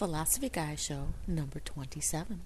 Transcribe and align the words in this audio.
Philosophy 0.00 0.48
Guy 0.48 0.76
Show 0.76 1.08
number 1.26 1.60
27. 1.60 2.40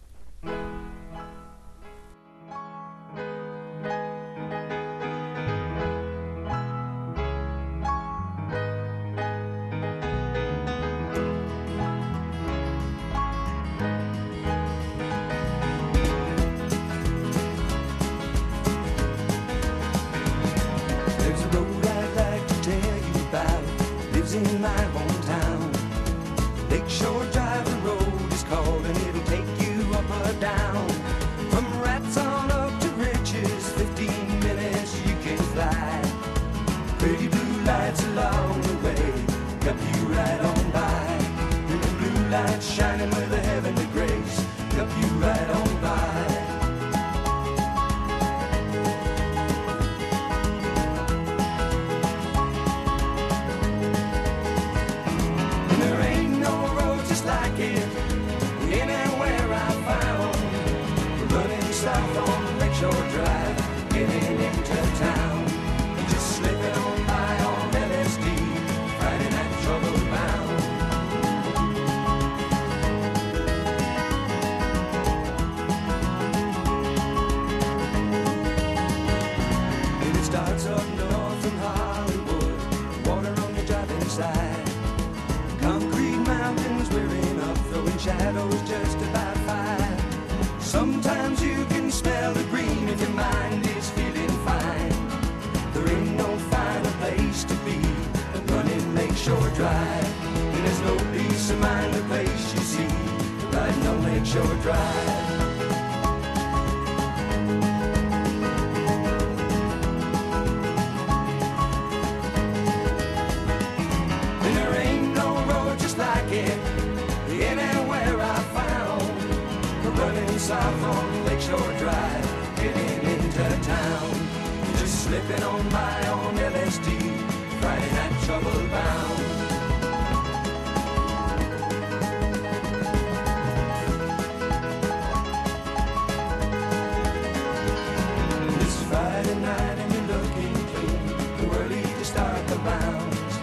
Friday 139.24 139.40
night 139.40 139.78
and 139.78 139.92
you're 139.94 140.18
looking 140.18 140.54
clean. 140.74 141.06
The 141.38 141.58
early 141.58 141.82
to 141.82 142.04
start 142.04 142.46
the 142.46 142.56
rounds. 142.56 143.34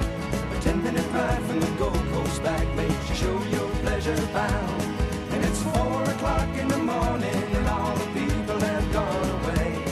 A 0.56 0.62
ten 0.62 0.84
minute 0.84 1.08
ride 1.12 1.42
from 1.46 1.60
the 1.60 1.72
Gold 1.80 2.06
Coast 2.14 2.44
back 2.44 2.68
makes 2.76 3.10
you 3.10 3.16
show 3.16 3.44
your 3.56 3.70
pleasure 3.82 4.16
bound. 4.28 4.82
And 5.32 5.44
it's 5.44 5.62
four 5.64 6.04
o'clock 6.04 6.50
in 6.56 6.68
the 6.68 6.78
morning 6.78 7.44
and 7.58 7.68
all 7.68 7.96
the 7.96 8.06
people 8.20 8.60
have 8.60 8.94
gone 8.94 9.30
away. 9.38 9.84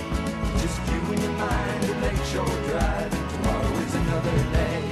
Just 0.61 0.79
you 0.91 0.99
and 1.13 1.21
your 1.23 1.33
mind 1.33 1.83
at 1.85 2.01
Lakeshore 2.03 2.59
Drive. 2.69 3.13
And 3.13 3.29
tomorrow 3.31 3.73
is 3.85 3.95
another 3.95 4.37
day. 4.53 4.83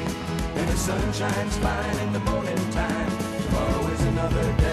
And 0.55 0.67
the 0.67 0.77
sun 0.77 1.13
shines 1.13 1.57
fine 1.57 1.97
in 2.05 2.13
the 2.13 2.23
morning 2.31 2.71
time. 2.71 3.11
Tomorrow 3.43 3.87
is 3.93 4.01
another 4.01 4.53
day. 4.53 4.66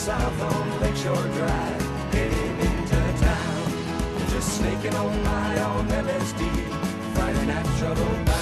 South 0.00 0.40
on 0.40 0.80
Lakeshore 0.80 1.14
Drive, 1.14 2.10
getting 2.10 2.58
into 2.58 2.96
town. 3.20 4.30
Just 4.30 4.56
snaking 4.56 4.94
on 4.94 5.22
my 5.24 5.60
on 5.60 5.86
LSD, 5.88 6.40
Friday 7.12 7.46
night 7.46 7.66
trouble 7.78 8.39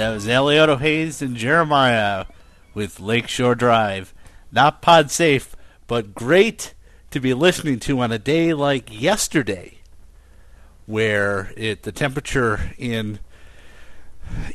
That 0.00 0.14
was 0.14 0.24
Aliotta 0.24 0.80
Haynes 0.80 1.20
and 1.20 1.36
Jeremiah 1.36 2.24
with 2.72 3.00
Lakeshore 3.00 3.54
Drive. 3.54 4.14
Not 4.50 4.80
pod 4.80 5.10
safe, 5.10 5.54
but 5.86 6.14
great 6.14 6.72
to 7.10 7.20
be 7.20 7.34
listening 7.34 7.78
to 7.80 8.00
on 8.00 8.10
a 8.10 8.18
day 8.18 8.54
like 8.54 8.88
yesterday, 8.98 9.80
where 10.86 11.52
it 11.54 11.82
the 11.82 11.92
temperature 11.92 12.72
in 12.78 13.18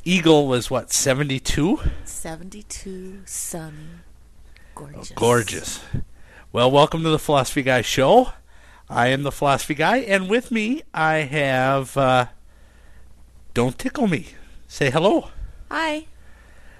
Eagle 0.04 0.48
was 0.48 0.72
what 0.72 0.92
seventy 0.92 1.40
two. 1.40 1.80
72, 2.06 3.22
sunny, 3.26 3.76
gorgeous. 4.74 5.12
Gorgeous. 5.12 5.84
Well, 6.52 6.72
welcome 6.72 7.04
to 7.04 7.10
the 7.10 7.20
Philosophy 7.20 7.62
Guy 7.62 7.84
show. 7.84 8.32
I 8.90 9.10
am 9.10 9.22
the 9.22 9.32
Philosophy 9.32 9.76
Guy, 9.76 9.98
and 9.98 10.28
with 10.28 10.50
me 10.50 10.82
I 10.91 11.18
have 11.18 11.96
uh, 11.96 12.26
Don't 13.53 13.78
Tickle 13.78 14.08
Me. 14.08 14.30
Say 14.68 14.90
hello. 14.90 15.30
Hi. 15.70 16.06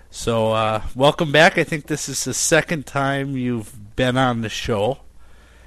So, 0.10 0.52
uh, 0.54 0.84
welcome 0.96 1.32
back. 1.32 1.58
I 1.58 1.64
think 1.64 1.88
this 1.88 2.08
is 2.08 2.24
the 2.24 2.34
second 2.34 2.86
time 2.86 3.36
you've 3.36 3.96
been 3.96 4.18
on 4.18 4.42
the 4.42 4.50
show. 4.50 5.00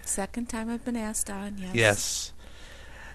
Second 0.03 0.49
time 0.49 0.71
I've 0.71 0.85
been 0.85 0.97
asked 0.97 1.29
on, 1.29 1.59
yes. 1.59 1.75
Yes, 1.75 2.33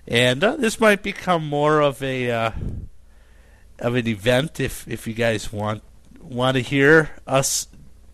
and 0.07 0.43
uh, 0.43 0.55
this 0.57 0.79
might 0.79 1.01
become 1.01 1.47
more 1.47 1.81
of 1.81 2.03
a 2.03 2.29
uh, 2.29 2.51
of 3.79 3.95
an 3.95 4.07
event 4.07 4.59
if 4.59 4.87
if 4.87 5.07
you 5.07 5.13
guys 5.15 5.51
want 5.51 5.81
want 6.21 6.55
to 6.55 6.61
hear 6.61 7.09
us 7.25 7.67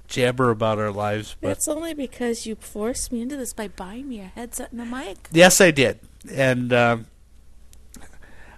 jabber 0.08 0.50
about 0.50 0.80
our 0.80 0.92
lives. 0.92 1.36
But 1.42 1.50
That's 1.50 1.68
only 1.68 1.94
because 1.94 2.46
you 2.46 2.56
forced 2.56 3.12
me 3.12 3.22
into 3.22 3.36
this 3.36 3.52
by 3.52 3.68
buying 3.68 4.08
me 4.08 4.22
a 4.22 4.26
headset 4.28 4.72
and 4.72 4.80
a 4.80 4.86
mic. 4.86 5.28
yes, 5.32 5.60
I 5.60 5.72
did, 5.72 6.00
and 6.32 6.72
um, 6.72 7.08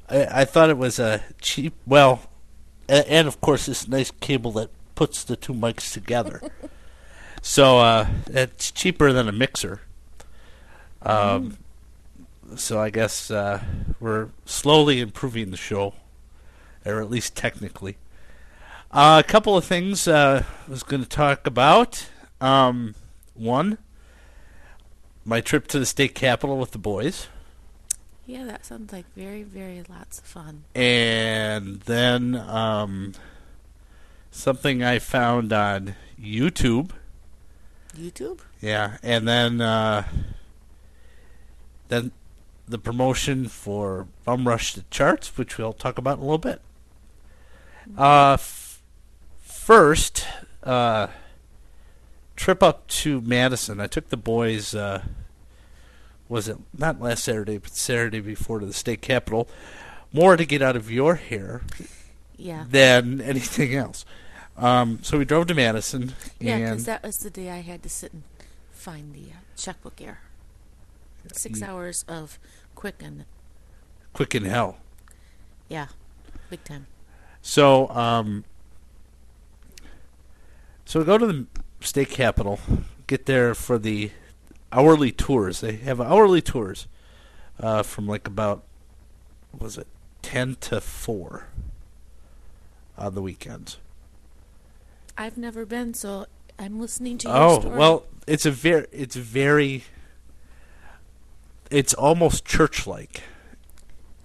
I, 0.08 0.42
I 0.42 0.46
thought 0.46 0.70
it 0.70 0.78
was 0.78 1.00
a 1.00 1.24
cheap. 1.42 1.74
Well, 1.88 2.22
and, 2.92 3.06
and 3.08 3.28
of 3.28 3.40
course 3.42 3.66
this 3.66 3.88
nice 3.88 4.12
cable 4.20 4.52
that 4.54 4.70
puts 4.96 5.24
the 5.24 5.36
two 5.36 5.54
mics 5.54 5.92
together. 5.94 6.42
so 7.42 7.80
uh, 7.80 8.08
it's 8.28 8.72
cheaper 8.72 9.12
than 9.14 9.28
a 9.28 9.32
mixer. 9.32 9.82
Um, 11.02 11.58
So 12.56 12.80
I 12.80 12.90
guess 12.90 13.32
uh, 13.32 13.64
we're 14.00 14.30
slowly 14.46 15.00
improving 15.00 15.52
the 15.52 15.58
show. 15.58 15.94
or 16.86 17.02
at 17.02 17.10
least 17.10 17.36
technically. 17.36 17.96
Uh, 18.92 19.22
a 19.26 19.28
couple 19.28 19.56
of 19.56 19.64
things 19.64 20.08
uh, 20.08 20.44
I 20.68 20.70
was 20.70 20.84
going 20.84 21.02
to 21.02 21.08
talk 21.10 21.48
about. 21.48 22.10
Um, 22.42 22.96
one, 23.36 23.78
my 25.24 25.40
trip 25.40 25.68
to 25.68 25.80
the 25.80 25.86
state 25.86 26.14
capitol 26.14 26.58
with 26.58 26.72
the 26.72 26.78
boys, 26.78 27.28
Yeah, 28.32 28.46
that 28.46 28.66
sounds 28.66 28.94
like 28.94 29.04
very, 29.14 29.44
very 29.44 29.84
lots 29.90 30.20
of 30.20 30.24
fun. 30.24 30.64
and 30.74 31.82
then 31.82 32.34
um, 32.34 33.12
something 34.32 34.82
I 34.82 35.00
found 35.00 35.52
on 35.52 35.96
YouTube. 36.18 36.92
YouTube? 37.94 38.40
Yeah, 38.62 39.00
and 39.04 39.28
then 39.28 39.60
uh, 39.60 40.06
then 41.90 42.12
the 42.66 42.78
promotion 42.78 43.50
for 43.50 44.08
Bum 44.24 44.48
Rush 44.48 44.76
the 44.76 44.86
Charts, 44.90 45.38
which 45.38 45.58
we'll 45.58 45.74
talk 45.74 45.98
about 45.98 46.20
in 46.20 46.24
a 46.24 46.26
little 46.26 46.38
bit. 46.38 46.62
Uh, 47.98 48.34
f- 48.36 48.82
first, 49.42 50.26
uh, 50.64 51.08
trip 52.38 52.64
up 52.64 52.88
to 52.88 53.20
Madison. 53.20 53.82
I 53.82 53.88
took 53.88 54.08
the 54.08 54.16
boys. 54.16 54.74
Uh, 54.74 55.04
was 56.32 56.48
it 56.48 56.58
not 56.78 57.02
last 57.02 57.26
Saturday, 57.26 57.58
but 57.58 57.72
Saturday 57.72 58.22
before 58.22 58.60
to 58.62 58.66
the 58.66 58.72
state 58.74 59.02
capitol, 59.02 59.50
more 60.14 60.38
to 60.38 60.46
get 60.46 60.62
out 60.62 60.78
of 60.78 60.90
your 60.90 61.16
hair 61.16 61.62
Yeah. 62.38 62.66
than 62.70 63.20
anything 63.20 63.76
else. 63.76 64.06
Um, 64.56 65.00
so 65.02 65.18
we 65.18 65.26
drove 65.26 65.48
to 65.48 65.54
Madison, 65.54 66.14
Yeah, 66.40 66.58
because 66.60 66.86
that 66.86 67.04
was 67.04 67.18
the 67.18 67.30
day 67.30 67.50
I 67.50 67.60
had 67.60 67.84
to 67.84 67.90
sit 67.90 68.14
and 68.14 68.24
find 68.72 69.14
the 69.14 69.32
uh, 69.32 69.40
checkbook 69.58 70.00
error. 70.02 70.20
Six 71.34 71.62
hours 71.62 72.06
of 72.08 72.40
quick 72.76 72.96
and 73.04 73.26
quick 74.14 74.34
in 74.34 74.46
hell. 74.46 74.78
Yeah, 75.68 75.88
big 76.50 76.64
time. 76.64 76.88
So, 77.42 77.90
um, 77.90 78.46
so 80.86 81.00
we 81.00 81.06
go 81.06 81.18
to 81.18 81.28
the 81.28 81.46
state 81.82 82.10
capitol, 82.10 82.60
get 83.08 83.26
there 83.26 83.54
for 83.54 83.78
the 83.78 84.12
hourly 84.72 85.12
tours. 85.12 85.62
They 85.62 85.76
have 85.78 86.00
hourly 86.02 86.42
tours 86.42 86.88
uh, 87.60 87.84
from 87.84 88.08
like 88.08 88.28
about, 88.28 88.64
what 89.52 89.62
was 89.64 89.78
it, 89.78 89.88
10 90.22 90.56
to 90.62 90.82
4 90.82 91.48
on 92.98 93.16
the 93.16 93.22
weekends. 93.22 93.78
I've 95.18 95.38
never 95.38 95.66
been, 95.66 95.94
so 95.94 96.26
I'm 96.58 96.80
listening 96.80 97.18
to 97.20 97.28
your 97.28 97.38
Oh, 97.38 97.60
story. 97.60 97.78
well, 97.78 98.06
it's 98.28 98.46
a 98.46 98.52
very, 98.52 98.86
it's 98.92 99.16
very, 99.16 99.84
it's 101.70 101.94
almost 101.94 102.46
church-like. 102.46 103.24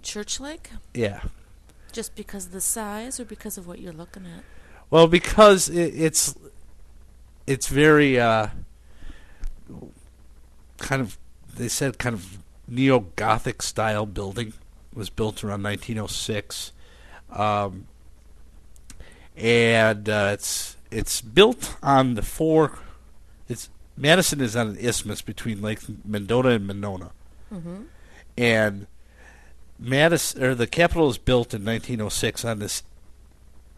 church-like, 0.01 0.71
Yeah. 0.93 1.21
just 1.91 2.15
because 2.15 2.47
of 2.47 2.51
the 2.51 2.61
size 2.61 3.19
or 3.19 3.25
because 3.25 3.57
of 3.57 3.67
what 3.67 3.79
you're 3.79 3.93
looking 3.93 4.25
at. 4.25 4.43
Well, 4.89 5.07
because 5.07 5.67
it, 5.67 5.93
it's 5.95 6.33
it's 7.45 7.67
very 7.67 8.17
uh, 8.19 8.47
kind 10.77 11.01
of 11.01 11.17
they 11.55 11.67
said 11.67 11.97
kind 11.97 12.13
of 12.15 12.37
neo 12.67 12.99
Gothic 13.15 13.61
style 13.61 14.05
building 14.05 14.49
It 14.91 14.97
was 14.97 15.09
built 15.09 15.43
around 15.43 15.63
1906, 15.63 16.71
um, 17.31 17.87
and 19.35 20.09
uh, 20.09 20.29
it's 20.33 20.75
it's 20.91 21.21
built 21.21 21.75
on 21.83 22.13
the 22.15 22.21
four. 22.21 22.79
It's 23.49 23.69
Madison 23.95 24.41
is 24.41 24.55
on 24.55 24.67
an 24.69 24.77
isthmus 24.77 25.21
between 25.21 25.61
Lake 25.61 25.79
Mendota 26.05 26.49
and 26.49 26.67
Monona, 26.67 27.11
Mm-hmm. 27.53 27.83
and 28.37 28.87
Madison 29.79 30.43
or 30.43 30.55
the 30.55 30.67
Capitol 30.67 31.07
was 31.07 31.17
built 31.17 31.53
in 31.53 31.63
1906 31.63 32.43
on 32.45 32.59
this 32.59 32.83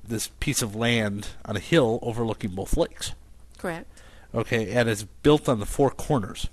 this 0.08 0.30
piece 0.40 0.62
of 0.62 0.76
land 0.76 1.28
on 1.46 1.56
a 1.56 1.60
hill 1.60 2.00
overlooking 2.02 2.52
both 2.52 2.76
lakes. 2.78 3.14
Correct. 3.58 3.86
Okay, 4.34 4.72
and 4.72 4.88
it's 4.90 5.04
built 5.04 5.48
on 5.50 5.60
the 5.60 5.66
four 5.66 5.90
corners. 5.92 6.48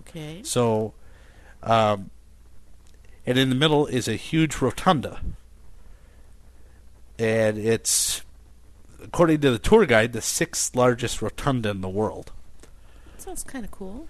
Okay. 0.00 0.40
So, 0.42 0.94
um, 1.62 2.10
and 3.24 3.38
in 3.38 3.48
the 3.48 3.54
middle 3.54 3.86
is 3.86 4.08
a 4.08 4.16
huge 4.16 4.56
rotunda, 4.56 5.20
and 7.18 7.58
it's 7.58 8.22
according 9.02 9.40
to 9.40 9.50
the 9.50 9.58
tour 9.58 9.86
guide 9.86 10.12
the 10.12 10.20
sixth 10.20 10.74
largest 10.74 11.22
rotunda 11.22 11.70
in 11.70 11.80
the 11.80 11.88
world. 11.88 12.32
Sounds 13.18 13.44
kind 13.44 13.64
of 13.64 13.70
cool. 13.70 14.06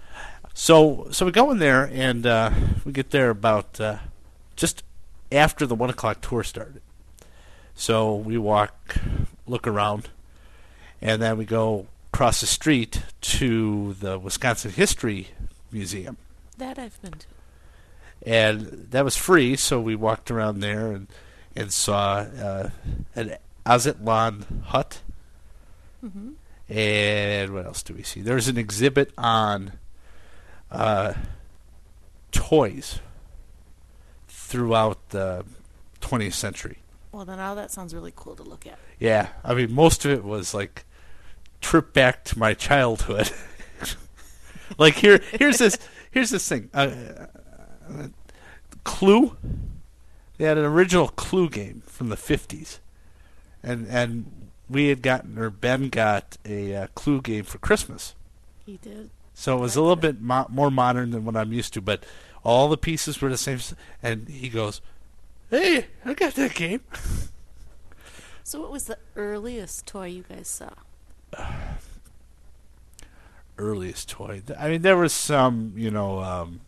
So 0.53 1.07
so 1.11 1.25
we 1.25 1.31
go 1.31 1.51
in 1.51 1.59
there 1.59 1.89
and 1.91 2.25
uh, 2.25 2.51
we 2.85 2.91
get 2.91 3.11
there 3.11 3.29
about 3.29 3.79
uh, 3.79 3.97
just 4.55 4.83
after 5.31 5.65
the 5.65 5.75
one 5.75 5.89
o'clock 5.89 6.21
tour 6.21 6.43
started. 6.43 6.81
So 7.75 8.15
we 8.15 8.37
walk, 8.37 8.97
look 9.45 9.67
around, 9.67 10.09
and 10.99 11.21
then 11.21 11.37
we 11.37 11.45
go 11.45 11.85
across 12.11 12.41
the 12.41 12.47
street 12.47 13.03
to 13.21 13.93
the 13.93 14.17
Wisconsin 14.17 14.71
History 14.71 15.27
Museum, 15.71 16.17
That 16.57 16.77
I've 16.79 17.01
been 17.01 17.11
to. 17.13 17.27
and 18.25 18.87
that 18.91 19.03
was 19.03 19.15
free. 19.17 19.55
So 19.55 19.79
we 19.79 19.95
walked 19.95 20.31
around 20.31 20.59
there 20.59 20.91
and 20.91 21.07
and 21.55 21.71
saw 21.73 22.17
uh, 22.19 22.69
an 23.15 23.35
Aztalan 23.65 24.63
hut. 24.65 25.01
Mm-hmm. 26.05 26.31
And 26.71 27.53
what 27.53 27.65
else 27.65 27.81
do 27.81 27.93
we 27.93 28.03
see? 28.03 28.21
There's 28.21 28.47
an 28.47 28.57
exhibit 28.57 29.11
on 29.17 29.73
uh, 30.69 31.13
toys 32.31 32.99
throughout 34.27 35.09
the 35.09 35.45
20th 36.01 36.33
century. 36.33 36.79
Well, 37.11 37.25
then 37.25 37.39
all 37.39 37.55
that 37.55 37.71
sounds 37.71 37.93
really 37.95 38.13
cool 38.15 38.35
to 38.35 38.43
look 38.43 38.67
at. 38.67 38.77
Yeah, 38.99 39.29
I 39.43 39.53
mean, 39.53 39.73
most 39.73 40.05
of 40.05 40.11
it 40.11 40.23
was 40.23 40.53
like 40.53 40.85
trip 41.61 41.93
back 41.93 42.23
to 42.25 42.37
my 42.37 42.53
childhood. 42.53 43.31
like 44.77 44.95
here, 44.95 45.21
here's 45.31 45.57
this, 45.57 45.77
here's 46.11 46.29
this 46.29 46.47
thing. 46.47 46.69
Uh, 46.73 46.91
uh, 47.89 48.07
Clue. 48.83 49.37
They 50.37 50.45
had 50.45 50.57
an 50.57 50.65
original 50.65 51.07
Clue 51.09 51.49
game 51.49 51.81
from 51.85 52.09
the 52.09 52.15
50s, 52.15 52.79
and 53.63 53.87
and 53.87 54.49
we 54.69 54.89
had 54.89 55.01
gotten 55.01 55.37
or 55.37 55.49
Ben 55.49 55.89
got 55.89 56.37
a 56.45 56.75
uh, 56.75 56.87
Clue 56.93 57.21
game 57.21 57.43
for 57.43 57.57
Christmas. 57.57 58.13
He 58.65 58.77
did. 58.77 59.09
So 59.33 59.57
it 59.57 59.61
was 59.61 59.75
a 59.75 59.81
little 59.81 59.95
bit 59.95 60.21
mo- 60.21 60.47
more 60.49 60.69
modern 60.69 61.11
than 61.11 61.25
what 61.25 61.35
I'm 61.35 61.53
used 61.53 61.73
to, 61.73 61.81
but 61.81 62.05
all 62.43 62.69
the 62.69 62.77
pieces 62.77 63.21
were 63.21 63.29
the 63.29 63.37
same. 63.37 63.59
And 64.03 64.27
he 64.27 64.49
goes, 64.49 64.81
"Hey, 65.49 65.87
I 66.05 66.13
got 66.13 66.35
that 66.35 66.53
game." 66.53 66.81
So, 68.43 68.61
what 68.61 68.71
was 68.71 68.85
the 68.85 68.97
earliest 69.17 69.85
toy 69.85 70.05
you 70.05 70.23
guys 70.23 70.47
saw? 70.47 70.69
Earliest 73.57 74.09
toy. 74.09 74.41
I 74.57 74.69
mean, 74.69 74.81
there 74.81 74.97
was 74.97 75.13
some, 75.13 75.73
you 75.75 75.89
know, 75.91 76.19
um, 76.19 76.61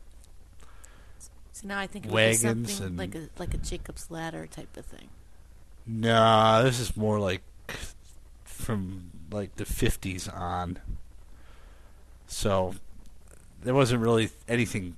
So 1.51 1.67
now 1.67 1.77
I 1.79 1.87
think 1.87 2.05
it 2.05 2.11
something 2.37 2.85
and- 2.85 2.97
like 2.97 3.15
a 3.15 3.29
like 3.37 3.53
a 3.53 3.57
Jacob's 3.57 4.09
ladder 4.09 4.47
type 4.47 4.75
of 4.77 4.85
thing. 4.85 5.09
nah. 5.85 6.61
This 6.61 6.79
is 6.79 6.95
more 6.97 7.19
like 7.19 7.41
from 8.43 9.11
like 9.31 9.55
the 9.57 9.65
50s 9.65 10.27
on. 10.33 10.79
So 12.27 12.75
there 13.61 13.73
wasn't 13.73 14.01
really 14.01 14.29
anything 14.47 14.95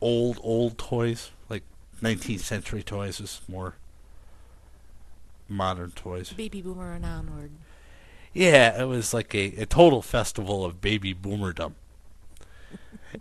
old, 0.00 0.38
old 0.42 0.78
toys 0.78 1.30
like 1.48 1.62
19th 2.02 2.40
century 2.40 2.82
toys. 2.82 3.18
It 3.20 3.22
was 3.22 3.40
more 3.48 3.74
modern 5.48 5.90
toys. 5.92 6.32
Baby 6.32 6.62
boomer 6.62 6.92
and 6.92 7.04
onward. 7.04 7.50
Yeah, 8.34 8.82
it 8.82 8.86
was 8.86 9.14
like 9.14 9.34
a, 9.34 9.62
a 9.62 9.66
total 9.66 10.02
festival 10.02 10.64
of 10.64 10.80
baby 10.80 11.14
boomerdom. 11.14 11.74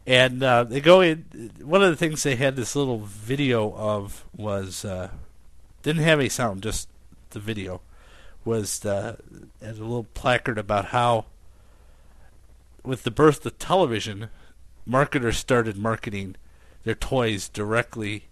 and 0.08 0.42
uh, 0.42 0.64
they 0.64 0.82
go 0.82 1.02
in. 1.02 1.52
One 1.62 1.84
of 1.84 1.92
the 1.92 1.96
things 1.96 2.24
they 2.24 2.36
had 2.36 2.56
this 2.56 2.76
little 2.76 3.00
video 3.00 3.74
of 3.76 4.26
was 4.36 4.84
uh, 4.84 5.12
didn't 5.84 6.04
have 6.04 6.20
any 6.20 6.30
sound, 6.30 6.64
just 6.64 6.90
the 7.30 7.40
video 7.40 7.82
was 8.44 8.80
the, 8.80 9.18
had 9.62 9.78
a 9.78 9.84
little 9.84 10.08
placard 10.14 10.58
about 10.58 10.86
how 10.86 11.26
with 12.84 13.04
the 13.04 13.12
birth 13.12 13.46
of 13.46 13.58
television, 13.58 14.30
marketers 14.86 15.38
started 15.38 15.78
marketing 15.78 16.36
their 16.84 16.96
toys 16.96 17.48
directly 17.48 18.26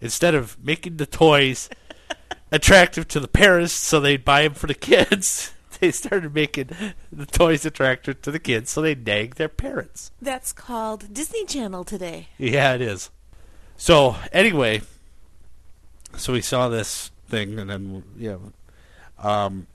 instead 0.00 0.34
of 0.34 0.56
making 0.64 0.96
the 0.96 1.06
toys 1.06 1.68
attractive 2.50 3.08
to 3.08 3.20
the 3.20 3.28
parents 3.28 3.72
so 3.72 4.00
they'd 4.00 4.24
buy 4.24 4.42
them 4.42 4.54
for 4.54 4.66
the 4.66 4.74
kids. 4.74 5.52
They 5.80 5.92
started 5.92 6.34
making 6.34 6.70
the 7.12 7.24
toys 7.24 7.64
attractive 7.64 8.20
to 8.22 8.32
the 8.32 8.40
kids 8.40 8.68
so 8.68 8.82
they'd 8.82 9.06
nag 9.06 9.36
their 9.36 9.48
parents. 9.48 10.10
That's 10.20 10.52
called 10.52 11.14
Disney 11.14 11.44
Channel 11.44 11.84
today. 11.84 12.30
Yeah, 12.36 12.74
it 12.74 12.80
is. 12.80 13.10
So 13.76 14.16
anyway, 14.32 14.82
so 16.16 16.32
we 16.32 16.40
saw 16.40 16.68
this 16.68 17.12
thing, 17.28 17.60
and 17.60 17.70
then 17.70 18.02
yeah, 18.16 18.38
um, 19.22 19.68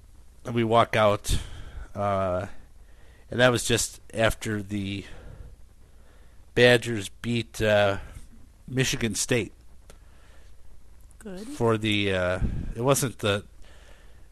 and 0.45 0.53
we 0.53 0.65
walk 0.65 0.97
out, 0.97 1.37
uh, 1.95 2.47
and 3.31 3.39
that 3.39 3.49
was 3.49 3.63
just 3.63 4.01
after 4.13 4.61
the 4.61 5.05
Badgers 6.53 7.09
beat 7.21 7.61
uh, 7.61 7.97
Michigan 8.67 9.15
State. 9.15 9.53
Good. 11.23 11.47
for 11.47 11.77
the. 11.77 12.13
Uh, 12.13 12.39
it 12.75 12.81
wasn't 12.81 13.19
the. 13.19 13.43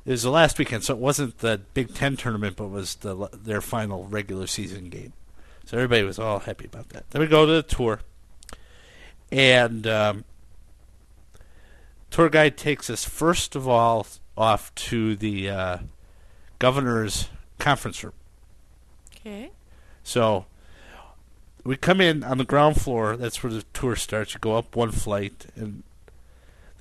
It 0.03 0.11
was 0.11 0.23
the 0.23 0.31
last 0.31 0.57
weekend, 0.57 0.83
so 0.83 0.93
it 0.95 0.99
wasn't 0.99 1.37
the 1.39 1.61
Big 1.73 1.93
Ten 1.93 2.17
tournament, 2.17 2.55
but 2.55 2.67
was 2.69 2.95
the 2.95 3.29
their 3.33 3.61
final 3.61 4.05
regular 4.05 4.47
season 4.47 4.89
game. 4.89 5.13
So 5.65 5.77
everybody 5.77 6.03
was 6.03 6.19
all 6.19 6.39
happy 6.39 6.65
about 6.65 6.89
that. 6.89 7.09
Then 7.11 7.21
we 7.21 7.27
go 7.27 7.45
to 7.45 7.51
the 7.53 7.63
tour, 7.63 8.01
and 9.31 9.85
um, 9.87 10.25
tour 12.09 12.29
guide 12.29 12.57
takes 12.57 12.89
us 12.89 13.05
first 13.05 13.55
of 13.55 13.67
all 13.67 14.07
off 14.37 14.73
to 14.75 15.15
the 15.15 15.49
uh, 15.49 15.77
governor's 16.59 17.29
conference 17.59 18.03
room. 18.03 18.13
Okay. 19.15 19.51
So 20.03 20.45
we 21.63 21.77
come 21.77 22.01
in 22.01 22.23
on 22.23 22.37
the 22.37 22.43
ground 22.43 22.81
floor. 22.81 23.15
That's 23.15 23.43
where 23.43 23.53
the 23.53 23.63
tour 23.73 23.95
starts. 23.95 24.33
You 24.33 24.39
go 24.39 24.57
up 24.57 24.75
one 24.75 24.91
flight, 24.91 25.45
and 25.55 25.83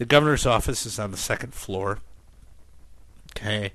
the 0.00 0.06
governor's 0.06 0.46
office 0.46 0.86
is 0.86 0.98
on 0.98 1.10
the 1.10 1.18
second 1.18 1.52
floor. 1.52 1.98
Okay, 3.36 3.74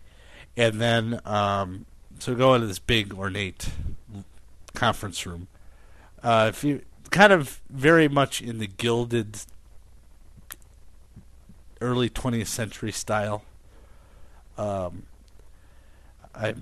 and 0.57 0.81
then 0.81 1.21
um, 1.23 1.85
so 2.17 2.31
we 2.31 2.37
go 2.39 2.55
into 2.55 2.65
this 2.65 2.79
big 2.79 3.13
ornate 3.13 3.69
conference 4.73 5.23
room. 5.27 5.47
Uh, 6.23 6.47
if 6.49 6.63
you 6.63 6.81
kind 7.11 7.31
of 7.31 7.61
very 7.69 8.07
much 8.07 8.41
in 8.41 8.57
the 8.57 8.65
gilded 8.65 9.37
early 11.79 12.09
20th 12.09 12.47
century 12.47 12.91
style. 12.91 13.43
Um, 14.57 15.03
I 16.33 16.55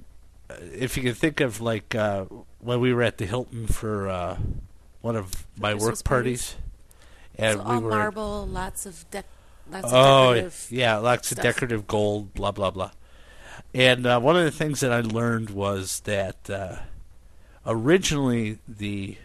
if 0.74 0.98
you 0.98 1.03
can 1.03 1.13
think 1.13 1.39
of 1.39 1.62
like 1.62 1.96
uh, 1.96 2.25
when 2.60 2.82
we 2.82 2.93
were 2.93 3.01
at 3.01 3.17
the 3.17 3.25
Hilton 3.25 3.67
for 3.67 4.10
uh, 4.10 4.38
one 5.00 5.15
of 5.15 5.48
my 5.58 5.72
Christmas 5.72 6.00
work 6.00 6.03
parties, 6.03 6.55
and 7.38 7.60
so 7.60 7.63
we 7.63 7.75
all 7.75 7.82
were 7.82 7.89
marble, 7.91 8.46
lots 8.46 8.86
of 8.86 9.05
dec- 9.10 9.24
lots 9.72 9.86
of 9.86 9.93
oh 9.93 10.34
decorative. 10.34 10.67
yeah, 10.70 10.98
lots 10.98 11.32
of 11.32 11.39
decorative 11.39 11.88
gold, 11.88 12.34
blah 12.34 12.51
blah 12.51 12.72
blah. 12.72 12.91
And 13.74 14.05
uh, 14.05 14.20
one 14.20 14.38
of 14.38 14.43
the 14.43 14.51
things 14.51 14.82
that 14.82 14.91
I 14.91 15.01
learned 15.01 15.50
was 15.50 16.01
that 16.01 16.50
uh, 16.50 16.77
originally 17.65 18.60
the 18.67 19.17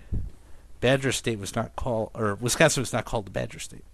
Badger 0.81 1.13
State 1.13 1.39
was 1.39 1.55
not 1.55 1.77
called, 1.77 2.11
or 2.15 2.35
Wisconsin 2.37 2.81
was 2.81 2.93
not 2.93 3.05
called 3.05 3.27
the 3.27 3.31
Badger 3.31 3.59
State. 3.59 3.85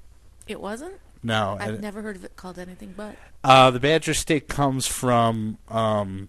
It 0.46 0.60
wasn't. 0.60 0.94
No, 1.22 1.56
I've 1.58 1.80
never 1.80 2.02
heard 2.02 2.16
of 2.16 2.24
it 2.24 2.36
called 2.36 2.58
anything 2.58 2.92
but. 2.96 3.16
Uh, 3.42 3.70
the 3.70 3.80
Badger 3.80 4.14
State 4.14 4.48
comes 4.48 4.86
from. 4.86 5.58
Um, 5.68 6.28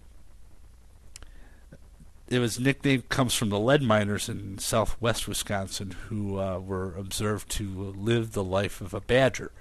it 2.28 2.38
was 2.40 2.58
nicknamed 2.58 3.08
comes 3.08 3.34
from 3.34 3.50
the 3.50 3.58
lead 3.58 3.82
miners 3.82 4.28
in 4.28 4.58
southwest 4.58 5.28
Wisconsin 5.28 5.92
who 6.08 6.40
uh, 6.40 6.58
were 6.58 6.94
observed 6.96 7.48
to 7.50 7.94
live 7.96 8.32
the 8.32 8.42
life 8.42 8.80
of 8.80 8.92
a 8.92 9.00
badger 9.00 9.52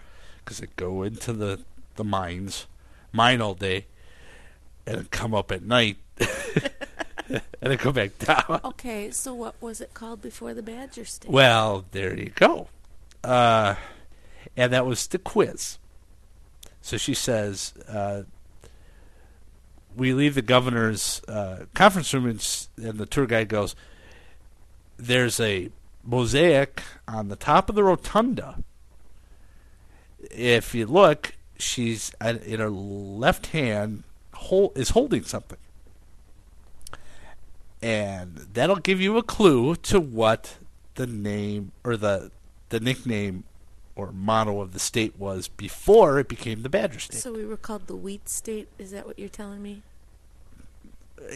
because 0.45 0.59
they 0.59 0.67
go 0.75 1.01
into 1.03 1.33
the 1.33 1.59
the 1.95 2.03
mines, 2.03 2.67
mine 3.11 3.41
all 3.41 3.55
day, 3.55 3.87
and 4.85 5.09
come 5.09 5.33
up 5.33 5.51
at 5.51 5.63
night, 5.63 5.97
and 6.17 7.41
then 7.59 7.77
go 7.77 7.91
back 7.91 8.17
down. 8.19 8.61
Okay, 8.63 9.11
so 9.11 9.33
what 9.33 9.59
was 9.61 9.81
it 9.81 9.93
called 9.93 10.21
before 10.21 10.53
the 10.53 10.61
Badger 10.61 11.05
State? 11.05 11.31
Well, 11.31 11.85
there 11.91 12.17
you 12.17 12.29
go. 12.29 12.67
Uh, 13.23 13.75
and 14.55 14.71
that 14.71 14.85
was 14.85 15.07
the 15.07 15.17
quiz. 15.17 15.79
So 16.81 16.97
she 16.97 17.15
says, 17.15 17.73
uh, 17.87 18.23
we 19.95 20.13
leave 20.13 20.35
the 20.35 20.43
governor's 20.43 21.21
uh, 21.27 21.65
conference 21.73 22.13
room, 22.13 22.27
and, 22.27 22.67
and 22.77 22.99
the 22.99 23.05
tour 23.05 23.25
guide 23.25 23.49
goes, 23.49 23.75
There's 24.97 25.39
a 25.39 25.69
mosaic 26.03 26.83
on 27.07 27.29
the 27.29 27.35
top 27.35 27.69
of 27.69 27.75
the 27.75 27.83
rotunda. 27.83 28.63
If 30.31 30.73
you 30.75 30.85
look, 30.85 31.35
she's 31.57 32.11
in 32.21 32.59
her 32.59 32.69
left 32.69 33.47
hand 33.47 34.03
hol- 34.33 34.73
is 34.75 34.89
holding 34.89 35.23
something. 35.23 35.57
And 37.81 38.47
that'll 38.53 38.77
give 38.77 38.99
you 39.01 39.17
a 39.17 39.23
clue 39.23 39.75
to 39.75 39.99
what 39.99 40.57
the 40.95 41.05
name 41.05 41.71
or 41.83 41.97
the 41.97 42.31
the 42.69 42.79
nickname 42.79 43.43
or 43.95 44.11
motto 44.11 44.59
of 44.61 44.73
the 44.73 44.79
state 44.79 45.17
was 45.19 45.47
before 45.47 46.19
it 46.19 46.27
became 46.27 46.63
the 46.63 46.69
Badger 46.69 46.99
State. 46.99 47.19
So 47.19 47.31
we 47.33 47.45
were 47.45 47.57
called 47.57 47.87
the 47.87 47.95
Wheat 47.95 48.27
State. 48.27 48.67
Is 48.79 48.91
that 48.91 49.05
what 49.05 49.19
you're 49.19 49.29
telling 49.29 49.61
me? 49.61 49.83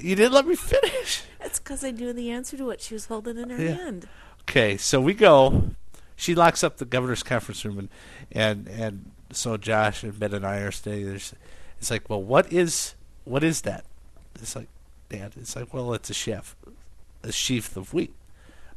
you 0.02 0.14
didn't 0.16 0.34
let 0.34 0.46
me 0.46 0.56
finish. 0.56 1.24
That's 1.40 1.58
because 1.58 1.84
I 1.84 1.92
knew 1.92 2.12
the 2.14 2.30
answer 2.32 2.58
to 2.58 2.66
what 2.66 2.82
She 2.82 2.94
was 2.94 3.06
holding 3.06 3.38
in 3.38 3.50
her 3.50 3.64
Yeah. 3.64 3.72
hand. 3.76 4.08
Okay, 4.42 4.76
so 4.78 5.00
we 5.00 5.14
go. 5.14 5.72
She 6.20 6.36
locks 6.36 6.66
up 6.66 6.78
the 6.78 6.86
governor's 6.86 7.24
conference 7.24 7.64
room, 7.64 7.80
and 7.80 7.90
and 8.34 8.68
and 8.68 9.12
so 9.32 9.56
Josh 9.56 10.04
and 10.04 10.20
Ben 10.20 10.34
and 10.34 10.46
I 10.46 10.58
are 10.58 10.72
staying 10.72 11.06
there. 11.06 11.16
It's 11.16 11.90
like, 11.90 12.10
well, 12.10 12.22
what 12.22 12.52
is 12.52 12.96
what 13.24 13.42
is 13.42 13.62
that? 13.62 13.86
It's 14.36 14.54
like, 14.54 14.68
Dad. 15.08 15.36
It's 15.40 15.56
like, 15.56 15.74
well, 15.74 15.94
it's 15.94 16.10
a 16.10 16.14
chef, 16.14 16.58
a 17.24 17.32
sheaf 17.32 17.78
of 17.78 17.94
wheat. 17.94 18.14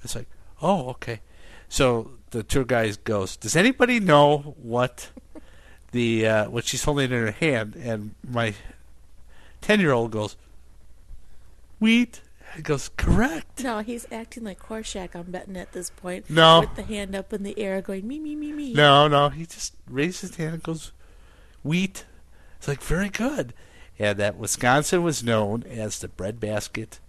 It's 0.05 0.15
like, 0.15 0.29
oh, 0.63 0.91
okay. 0.91 1.21
So 1.69 2.13
the 2.31 2.45
tour 2.45 2.65
guide 2.65 3.03
goes, 3.03 3.37
does 3.37 3.57
anybody 3.57 3.99
know 3.99 4.55
what 4.63 5.11
the 5.91 6.25
uh, 6.25 6.49
what 6.49 6.65
she's 6.65 6.85
holding 6.85 7.11
in 7.11 7.27
her 7.27 7.33
hand? 7.33 7.75
And 7.75 8.15
my 8.23 8.55
ten 9.61 9.81
year 9.81 9.91
old 9.91 10.13
goes, 10.13 10.37
wheat. 11.81 12.21
He 12.55 12.63
goes, 12.63 12.91
correct. 12.97 13.63
No, 13.63 13.81
he's 13.81 14.07
acting 14.13 14.45
like 14.45 14.61
Horshack, 14.61 15.15
I'm 15.15 15.31
betting 15.31 15.57
at 15.57 15.73
this 15.73 15.91
point. 15.91 16.29
No. 16.29 16.61
With 16.61 16.75
the 16.77 16.83
hand 16.83 17.15
up 17.15 17.33
in 17.33 17.43
the 17.43 17.59
air 17.59 17.81
going, 17.81 18.07
me, 18.07 18.19
me, 18.19 18.37
me, 18.37 18.53
me. 18.53 18.73
No, 18.73 19.09
no, 19.09 19.29
he 19.31 19.47
just 19.47 19.75
raised 19.89 20.21
his 20.21 20.37
hand 20.37 20.55
and 20.55 20.63
goes, 20.63 20.93
wheat. 21.63 22.05
It's 22.59 22.69
like, 22.69 22.83
very 22.83 23.09
good. 23.09 23.55
And 23.99 24.19
that 24.19 24.37
Wisconsin 24.37 25.03
was 25.03 25.23
known 25.23 25.65
as 25.65 25.99
the 25.99 26.09
breadbasket 26.09 27.01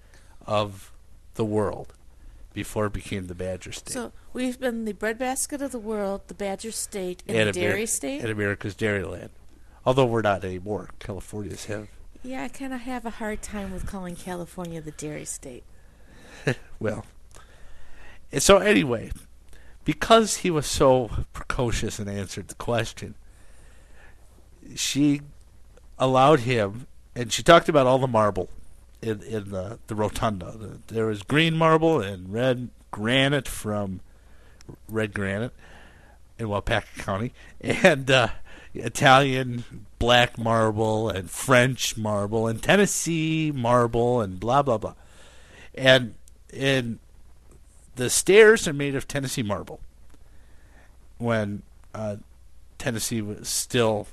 of 0.45 0.91
the 1.35 1.45
world 1.45 1.93
before 2.53 2.85
it 2.85 2.93
became 2.93 3.27
the 3.27 3.35
Badger 3.35 3.71
State. 3.71 3.93
So 3.93 4.12
we've 4.31 4.59
been 4.59 4.85
the 4.85 4.93
breadbasket 4.93 5.62
of 5.62 5.71
the 5.71 5.79
world, 5.79 6.21
the 6.27 6.33
Badger 6.33 6.71
State, 6.71 7.23
and, 7.27 7.35
And 7.35 7.50
the 7.50 7.53
Dairy 7.53 7.85
State. 7.85 8.21
And 8.21 8.29
America's 8.29 8.75
Dairyland. 8.75 9.29
Although 9.85 10.05
we're 10.05 10.21
not 10.21 10.43
anymore. 10.45 10.89
California's 11.00 11.65
have. 11.65 11.88
Yeah, 12.24 12.44
I 12.44 12.48
kind 12.48 12.74
of 12.74 12.82
have 12.82 13.06
a 13.06 13.10
hard 13.12 13.42
time 13.42 13.74
with 13.74 13.86
calling 13.86 14.15
California 14.15 14.82
the 14.82 14.92
Dairy 14.92 15.25
State. 15.25 15.63
Well. 16.80 17.06
So, 18.39 18.58
anyway, 18.58 19.12
because 19.86 20.38
he 20.38 20.50
was 20.51 20.65
so 20.65 21.10
precocious 21.32 21.98
and 22.00 22.10
answered 22.10 22.50
the 22.50 22.56
question, 22.56 23.15
she 24.75 25.22
allowed 25.98 26.42
him, 26.42 26.88
and 27.15 27.32
she 27.32 27.42
talked 27.44 27.70
about 27.70 27.88
all 27.88 28.00
the 28.00 28.08
marble 28.08 28.50
in, 29.01 29.22
in 29.22 29.51
the, 29.51 29.80
the 29.88 29.96
rotunda. 29.96 30.51
The- 30.58 30.80
There 30.94 31.06
was 31.06 31.24
green 31.24 31.56
marble 31.56 32.01
and 32.01 32.34
red 32.34 32.70
granite 32.92 33.48
from 33.48 34.01
red 34.89 35.13
granite 35.13 35.53
in 36.38 36.48
Waupaca 36.48 36.98
County, 36.98 37.32
and 37.62 38.12
uh, 38.12 38.27
Italian 38.74 39.63
black 40.00 40.38
marble 40.38 41.10
and 41.10 41.30
French 41.30 41.96
marble 41.96 42.48
and 42.48 42.62
Tennessee 42.62 43.51
marble 43.53 44.22
and 44.22 44.39
blah 44.39 44.62
blah 44.62 44.77
blah. 44.77 44.96
And 45.75 46.15
and 46.56 47.00
the 47.96 48.10
stairs 48.10 48.68
are 48.68 48.74
made 48.74 48.96
of 48.96 49.08
Tennessee 49.08 49.44
marble. 49.44 49.80
When 51.18 51.63
uh, 51.94 52.18
Tennessee 52.77 53.22
was 53.22 53.48
still 53.48 54.08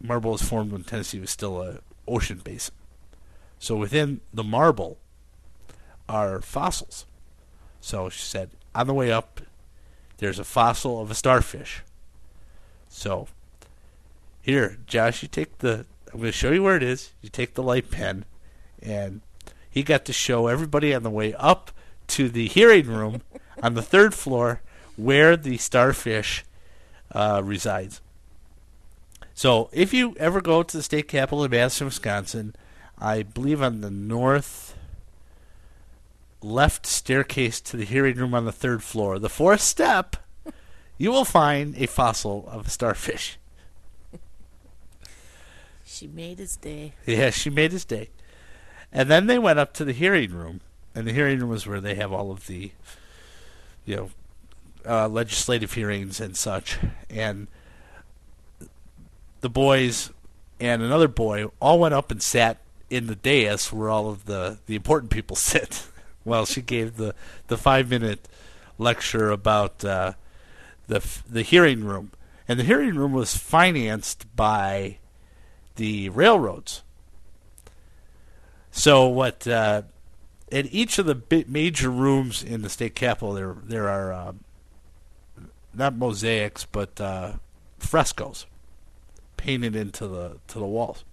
marble 0.00 0.32
was 0.32 0.42
formed 0.42 0.72
when 0.72 0.84
Tennessee 0.84 1.20
was 1.20 1.30
still 1.30 1.62
a 1.62 1.78
ocean 2.06 2.40
basin. 2.42 2.74
So 3.58 3.76
within 3.76 4.20
the 4.32 4.44
marble 4.44 4.98
are 6.08 6.40
fossils. 6.42 7.06
So 7.80 8.08
she 8.08 8.22
said, 8.22 8.50
on 8.74 8.86
the 8.86 8.94
way 8.94 9.10
up, 9.10 9.40
there's 10.18 10.38
a 10.38 10.44
fossil 10.44 11.00
of 11.00 11.10
a 11.10 11.14
starfish. 11.14 11.82
So 12.88 13.28
here, 14.44 14.76
Josh, 14.86 15.22
you 15.22 15.28
take 15.28 15.58
the. 15.58 15.86
I'm 16.12 16.20
going 16.20 16.24
to 16.24 16.32
show 16.32 16.52
you 16.52 16.62
where 16.62 16.76
it 16.76 16.82
is. 16.82 17.12
You 17.22 17.30
take 17.30 17.54
the 17.54 17.62
light 17.62 17.90
pen, 17.90 18.26
and 18.82 19.22
he 19.70 19.82
got 19.82 20.04
to 20.04 20.12
show 20.12 20.48
everybody 20.48 20.92
on 20.92 21.02
the 21.02 21.08
way 21.08 21.32
up 21.34 21.70
to 22.08 22.28
the 22.28 22.46
hearing 22.46 22.86
room 22.86 23.22
on 23.62 23.72
the 23.72 23.80
third 23.80 24.12
floor 24.12 24.60
where 24.96 25.34
the 25.34 25.56
starfish 25.56 26.44
uh, 27.12 27.40
resides. 27.42 28.02
So 29.32 29.70
if 29.72 29.94
you 29.94 30.14
ever 30.18 30.42
go 30.42 30.62
to 30.62 30.76
the 30.76 30.82
state 30.82 31.08
capitol 31.08 31.42
of 31.42 31.50
Madison, 31.50 31.86
Wisconsin, 31.86 32.54
I 32.98 33.22
believe 33.22 33.62
on 33.62 33.80
the 33.80 33.90
north 33.90 34.76
left 36.42 36.84
staircase 36.84 37.62
to 37.62 37.78
the 37.78 37.86
hearing 37.86 38.16
room 38.16 38.34
on 38.34 38.44
the 38.44 38.52
third 38.52 38.82
floor, 38.82 39.18
the 39.18 39.30
fourth 39.30 39.62
step, 39.62 40.16
you 40.98 41.10
will 41.10 41.24
find 41.24 41.74
a 41.78 41.86
fossil 41.86 42.46
of 42.50 42.66
a 42.66 42.70
starfish. 42.70 43.38
She 45.94 46.08
made 46.08 46.40
his 46.40 46.56
day. 46.56 46.94
Yeah, 47.06 47.30
she 47.30 47.50
made 47.50 47.70
his 47.70 47.84
day. 47.84 48.10
And 48.92 49.08
then 49.08 49.28
they 49.28 49.38
went 49.38 49.60
up 49.60 49.72
to 49.74 49.84
the 49.84 49.92
hearing 49.92 50.32
room, 50.32 50.60
and 50.92 51.06
the 51.06 51.12
hearing 51.12 51.38
room 51.38 51.52
is 51.52 51.68
where 51.68 51.80
they 51.80 51.94
have 51.94 52.12
all 52.12 52.32
of 52.32 52.48
the, 52.48 52.72
you 53.84 53.96
know, 53.96 54.10
uh, 54.84 55.06
legislative 55.06 55.74
hearings 55.74 56.18
and 56.20 56.36
such. 56.36 56.78
And 57.08 57.46
the 59.40 59.48
boys 59.48 60.10
and 60.58 60.82
another 60.82 61.06
boy 61.06 61.46
all 61.60 61.78
went 61.78 61.94
up 61.94 62.10
and 62.10 62.20
sat 62.20 62.58
in 62.90 63.06
the 63.06 63.14
dais 63.14 63.72
where 63.72 63.88
all 63.88 64.10
of 64.10 64.24
the, 64.24 64.58
the 64.66 64.74
important 64.74 65.12
people 65.12 65.36
sit 65.36 65.86
while 66.24 66.44
she 66.44 66.60
gave 66.60 66.96
the, 66.96 67.14
the 67.46 67.56
five 67.56 67.88
minute 67.88 68.26
lecture 68.78 69.30
about 69.30 69.84
uh, 69.84 70.14
the 70.88 71.06
the 71.30 71.42
hearing 71.42 71.84
room. 71.84 72.10
And 72.48 72.58
the 72.58 72.64
hearing 72.64 72.96
room 72.96 73.12
was 73.12 73.36
financed 73.36 74.26
by 74.34 74.98
the 75.76 76.08
railroads. 76.10 76.82
So 78.70 79.06
what? 79.06 79.46
Uh, 79.46 79.82
in 80.50 80.66
each 80.68 80.98
of 80.98 81.06
the 81.06 81.44
major 81.48 81.90
rooms 81.90 82.42
in 82.42 82.62
the 82.62 82.68
state 82.68 82.94
capitol, 82.94 83.32
there 83.34 83.56
there 83.62 83.88
are 83.88 84.12
um, 84.12 84.40
not 85.72 85.96
mosaics 85.96 86.66
but 86.70 87.00
uh, 87.00 87.32
frescoes 87.78 88.46
painted 89.36 89.76
into 89.76 90.06
the 90.06 90.38
to 90.48 90.58
the 90.58 90.66
walls. 90.66 91.04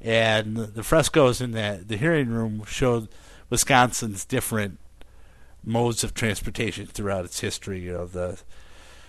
And 0.00 0.56
the 0.56 0.84
frescoes 0.84 1.40
in 1.40 1.52
that 1.52 1.88
the 1.88 1.96
hearing 1.96 2.28
room 2.28 2.64
showed 2.66 3.08
Wisconsin's 3.50 4.24
different 4.24 4.78
modes 5.64 6.04
of 6.04 6.14
transportation 6.14 6.86
throughout 6.86 7.24
its 7.24 7.40
history. 7.40 7.80
You 7.80 7.92
know, 7.92 8.06
the 8.06 8.40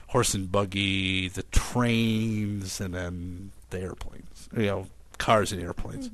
horse 0.08 0.34
and 0.34 0.52
buggy, 0.52 1.28
the 1.28 1.44
trains, 1.44 2.82
and 2.82 2.94
then 2.94 3.52
the 3.70 3.80
airplanes. 3.80 4.50
You 4.56 4.66
know, 4.66 4.88
cars 5.18 5.52
and 5.52 5.62
airplanes. 5.62 6.10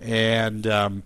And 0.00 0.66
um, 0.66 1.02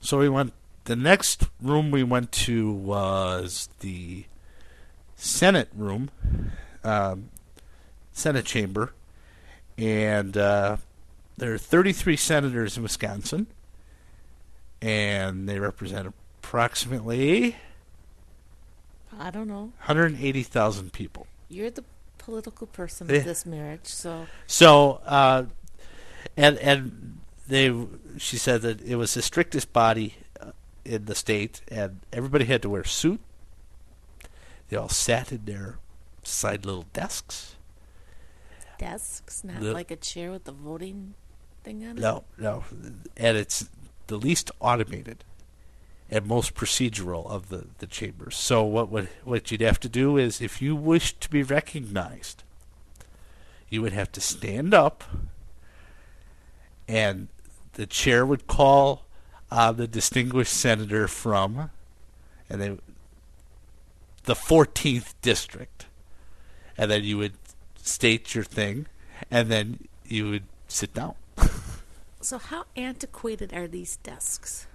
so 0.00 0.18
we 0.18 0.28
went. 0.28 0.52
The 0.84 0.96
next 0.96 1.44
room 1.60 1.90
we 1.90 2.02
went 2.02 2.32
to 2.32 2.72
was 2.72 3.68
the 3.80 4.24
Senate 5.14 5.68
room, 5.76 6.10
um, 6.82 7.28
Senate 8.12 8.46
chamber, 8.46 8.92
and 9.76 10.36
uh, 10.36 10.78
there 11.36 11.52
are 11.52 11.58
33 11.58 12.16
senators 12.16 12.76
in 12.76 12.82
Wisconsin, 12.82 13.46
and 14.80 15.48
they 15.48 15.60
represent 15.60 16.12
approximately 16.42 17.56
I 19.18 19.30
don't 19.30 19.48
know. 19.48 19.72
180,000 19.84 20.92
people. 20.92 21.26
You're 21.48 21.70
the 21.70 21.84
political 22.30 22.66
person 22.66 23.10
of 23.10 23.24
this 23.24 23.44
marriage, 23.44 23.86
so 23.86 24.26
So, 24.46 25.00
uh, 25.06 25.44
and 26.36 26.58
and 26.58 27.18
they, 27.48 27.74
she 28.18 28.36
said 28.38 28.62
that 28.62 28.80
it 28.82 28.96
was 28.96 29.14
the 29.14 29.22
strictest 29.22 29.72
body 29.72 30.14
uh, 30.40 30.52
in 30.84 31.06
the 31.06 31.14
state, 31.14 31.60
and 31.68 32.00
everybody 32.12 32.44
had 32.44 32.62
to 32.62 32.68
wear 32.70 32.82
a 32.82 32.86
suit. 32.86 33.20
They 34.68 34.76
all 34.76 34.88
sat 34.88 35.32
in 35.32 35.44
their 35.44 35.78
side 36.22 36.64
little 36.64 36.86
desks. 36.92 37.56
desks, 38.78 39.42
not 39.44 39.60
The- 39.60 39.72
like 39.72 39.90
a 39.90 39.96
chair 39.96 40.30
with 40.30 40.44
the 40.44 40.52
voting 40.52 41.14
thing 41.64 41.84
on 41.84 41.98
it. 41.98 42.00
No, 42.00 42.24
no, 42.38 42.64
and 43.16 43.36
it's 43.36 43.68
the 44.06 44.16
least 44.18 44.50
automated 44.60 45.24
and 46.10 46.26
most 46.26 46.54
procedural 46.54 47.26
of 47.30 47.48
the, 47.48 47.66
the 47.78 47.86
chambers. 47.86 48.36
So 48.36 48.64
what 48.64 48.90
would 48.90 49.08
what 49.24 49.50
you'd 49.50 49.60
have 49.60 49.78
to 49.80 49.88
do 49.88 50.16
is, 50.16 50.40
if 50.40 50.60
you 50.60 50.74
wish 50.74 51.12
to 51.14 51.30
be 51.30 51.42
recognized, 51.42 52.42
you 53.68 53.80
would 53.82 53.92
have 53.92 54.10
to 54.12 54.20
stand 54.20 54.74
up, 54.74 55.04
and 56.88 57.28
the 57.74 57.86
chair 57.86 58.26
would 58.26 58.48
call 58.48 59.04
uh, 59.50 59.70
the 59.70 59.86
distinguished 59.86 60.52
senator 60.52 61.06
from, 61.06 61.70
and 62.48 62.60
they, 62.60 62.78
the 64.24 64.34
14th 64.34 65.14
district, 65.22 65.86
and 66.76 66.90
then 66.90 67.04
you 67.04 67.18
would 67.18 67.34
state 67.76 68.34
your 68.34 68.44
thing, 68.44 68.86
and 69.30 69.48
then 69.48 69.86
you 70.04 70.28
would 70.28 70.44
sit 70.66 70.92
down. 70.92 71.14
So 72.20 72.38
how 72.38 72.64
antiquated 72.76 73.54
are 73.54 73.66
these 73.66 73.96
desks? 73.96 74.66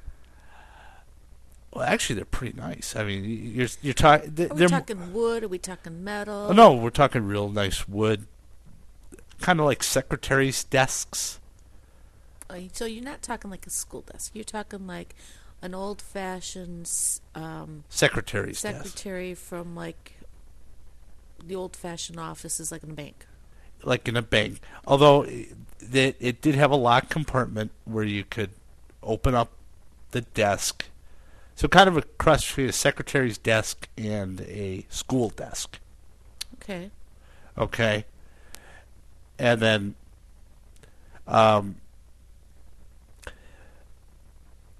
Well, 1.75 1.83
actually, 1.83 2.15
they're 2.15 2.25
pretty 2.25 2.57
nice. 2.57 2.95
I 2.95 3.03
mean, 3.03 3.25
you're 3.25 3.67
you're 3.81 3.93
talking. 3.93 4.49
Are 4.49 4.55
we 4.55 4.65
talking 4.67 5.13
wood? 5.13 5.43
Are 5.43 5.47
we 5.49 5.57
talking 5.57 6.03
metal? 6.03 6.47
oh, 6.49 6.53
no, 6.53 6.73
we're 6.73 6.89
talking 6.89 7.27
real 7.27 7.49
nice 7.49 7.85
wood, 7.87 8.27
kind 9.41 9.59
of 9.59 9.65
like 9.65 9.83
secretaries' 9.83 10.63
desks. 10.63 11.39
Uh, 12.49 12.59
So 12.71 12.85
you're 12.85 13.03
not 13.03 13.21
talking 13.21 13.51
like 13.51 13.67
a 13.67 13.69
school 13.69 14.01
desk. 14.09 14.31
You're 14.33 14.45
talking 14.45 14.87
like 14.87 15.15
an 15.61 15.73
old-fashioned 15.73 16.89
um, 17.33 17.83
Secretaries' 17.89 18.61
desks, 18.61 18.77
secretary 18.91 19.33
from 19.33 19.75
like 19.75 20.13
the 21.45 21.55
old-fashioned 21.55 22.19
offices, 22.19 22.71
like 22.71 22.83
in 22.83 22.91
a 22.91 22.93
bank. 22.93 23.25
like 23.83 24.07
in 24.07 24.15
a 24.15 24.21
bank. 24.21 24.59
Although 24.87 25.23
it, 25.23 25.49
it, 25.91 26.15
it 26.19 26.41
did 26.41 26.55
have 26.55 26.71
a 26.71 26.75
locked 26.77 27.09
compartment 27.09 27.71
where 27.83 28.03
you 28.05 28.23
could 28.23 28.51
open 29.03 29.35
up 29.35 29.51
the 30.11 30.21
desk. 30.21 30.85
So 31.55 31.69
kind 31.69 31.87
of 31.87 31.95
a 31.95 32.01
cross 32.01 32.45
between 32.45 32.67
a 32.67 32.73
secretary's 32.73 33.37
desk 33.37 33.87
and 33.97 34.41
a 34.41 34.85
school 34.89 35.29
desk. 35.29 35.79
Okay. 36.55 36.91
Okay. 37.57 38.05
And 39.39 39.61
then, 39.61 39.95
um, 41.27 41.75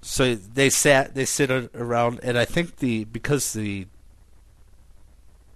so 0.02 0.36
they 0.36 0.70
sat, 0.70 1.16
they 1.16 1.26
sit 1.26 1.50
around, 1.50 2.20
and 2.24 2.38
I 2.38 2.46
think 2.46 2.78
the 2.78 3.06
because 3.06 3.54
the 3.54 3.88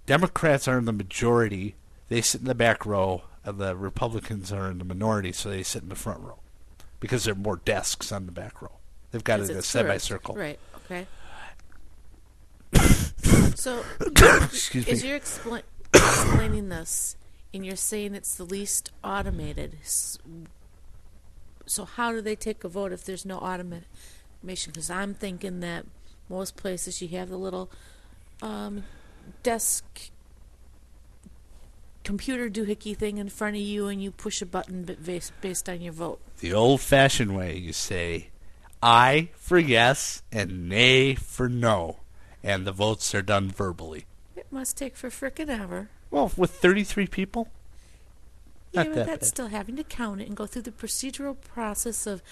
Democrats 0.06 0.66
are 0.66 0.78
in 0.78 0.86
the 0.86 0.92
majority, 0.92 1.76
they 2.08 2.20
sit 2.20 2.40
in 2.40 2.46
the 2.46 2.54
back 2.54 2.84
row, 2.84 3.22
and 3.44 3.58
the 3.58 3.76
Republicans 3.76 4.52
are 4.52 4.70
in 4.70 4.78
the 4.78 4.84
minority, 4.84 5.32
so 5.32 5.50
they 5.50 5.62
sit 5.62 5.82
in 5.82 5.88
the 5.88 5.94
front 5.94 6.20
row 6.20 6.38
because 6.98 7.24
there 7.24 7.32
are 7.32 7.38
more 7.38 7.56
desks 7.64 8.10
on 8.10 8.26
the 8.26 8.32
back 8.32 8.60
row. 8.60 8.72
They've 9.10 9.24
got 9.24 9.40
it 9.40 9.50
in 9.50 9.56
a 9.56 9.62
semicircle. 9.62 10.34
Right. 10.34 10.58
Okay. 10.90 11.06
so, 13.54 13.84
Excuse 14.00 14.88
as 14.88 15.02
me. 15.02 15.10
you're 15.10 15.20
expla- 15.20 15.62
explaining 15.94 16.68
this, 16.68 17.16
and 17.54 17.64
you're 17.64 17.76
saying 17.76 18.14
it's 18.14 18.34
the 18.34 18.44
least 18.44 18.90
automated, 19.04 19.76
so 21.66 21.84
how 21.84 22.10
do 22.12 22.20
they 22.20 22.34
take 22.34 22.64
a 22.64 22.68
vote 22.68 22.92
if 22.92 23.04
there's 23.04 23.24
no 23.24 23.38
automation? 23.38 23.84
Because 24.66 24.90
I'm 24.90 25.14
thinking 25.14 25.60
that 25.60 25.86
most 26.28 26.56
places 26.56 27.00
you 27.00 27.08
have 27.08 27.28
the 27.28 27.38
little 27.38 27.70
um, 28.42 28.82
desk 29.44 30.10
computer 32.02 32.50
doohickey 32.50 32.96
thing 32.96 33.18
in 33.18 33.28
front 33.28 33.54
of 33.54 33.62
you, 33.62 33.86
and 33.86 34.02
you 34.02 34.10
push 34.10 34.42
a 34.42 34.46
button 34.46 34.96
based 35.04 35.32
based 35.40 35.68
on 35.68 35.80
your 35.80 35.92
vote. 35.92 36.20
The 36.40 36.52
old 36.52 36.80
fashioned 36.80 37.36
way, 37.36 37.56
you 37.56 37.72
say 37.72 38.29
aye 38.82 39.30
for 39.36 39.58
yes 39.58 40.22
and 40.32 40.68
nay 40.68 41.14
for 41.14 41.48
no. 41.48 41.98
And 42.42 42.66
the 42.66 42.72
votes 42.72 43.14
are 43.14 43.22
done 43.22 43.50
verbally. 43.50 44.06
It 44.34 44.46
must 44.50 44.76
take 44.76 44.96
for 44.96 45.10
frickin' 45.10 45.48
ever. 45.50 45.90
Well, 46.10 46.32
with 46.36 46.50
33 46.52 47.06
people? 47.06 47.48
Yeah, 48.72 48.84
but 48.84 48.94
that 48.94 49.06
that's 49.06 49.20
bad. 49.20 49.26
still 49.26 49.46
having 49.48 49.76
to 49.76 49.84
count 49.84 50.20
it 50.20 50.28
and 50.28 50.36
go 50.36 50.46
through 50.46 50.62
the 50.62 50.70
procedural 50.70 51.36
process 51.40 52.06
of, 52.06 52.22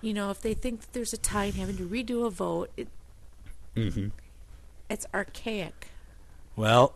you 0.00 0.12
know, 0.14 0.30
if 0.30 0.40
they 0.40 0.54
think 0.54 0.80
that 0.82 0.92
there's 0.92 1.12
a 1.12 1.16
tie 1.16 1.46
and 1.46 1.54
having 1.54 1.76
to 1.78 1.86
redo 1.88 2.26
a 2.26 2.30
vote, 2.30 2.70
it, 2.76 2.88
Mm-hmm. 3.74 4.08
it's 4.90 5.06
archaic. 5.14 5.88
Well, 6.56 6.94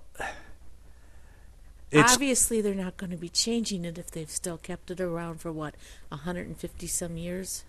it's 1.90 2.14
Obviously, 2.14 2.60
they're 2.60 2.74
not 2.74 2.96
going 2.96 3.10
to 3.10 3.16
be 3.16 3.28
changing 3.28 3.84
it 3.84 3.98
if 3.98 4.10
they've 4.10 4.30
still 4.30 4.56
kept 4.56 4.90
it 4.90 5.00
around 5.00 5.40
for 5.40 5.52
what, 5.52 5.74
150 6.08 6.86
some 6.86 7.16
years. 7.16 7.64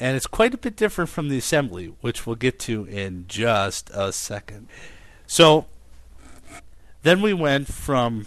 And 0.00 0.16
it's 0.16 0.26
quite 0.26 0.54
a 0.54 0.58
bit 0.58 0.74
different 0.76 1.10
from 1.10 1.28
the 1.28 1.38
assembly, 1.38 1.94
which 2.00 2.26
we'll 2.26 2.36
get 2.36 2.58
to 2.60 2.84
in 2.86 3.26
just 3.28 3.90
a 3.90 4.12
second. 4.12 4.66
So 5.26 5.66
then 7.02 7.22
we 7.22 7.32
went 7.32 7.68
from 7.68 8.26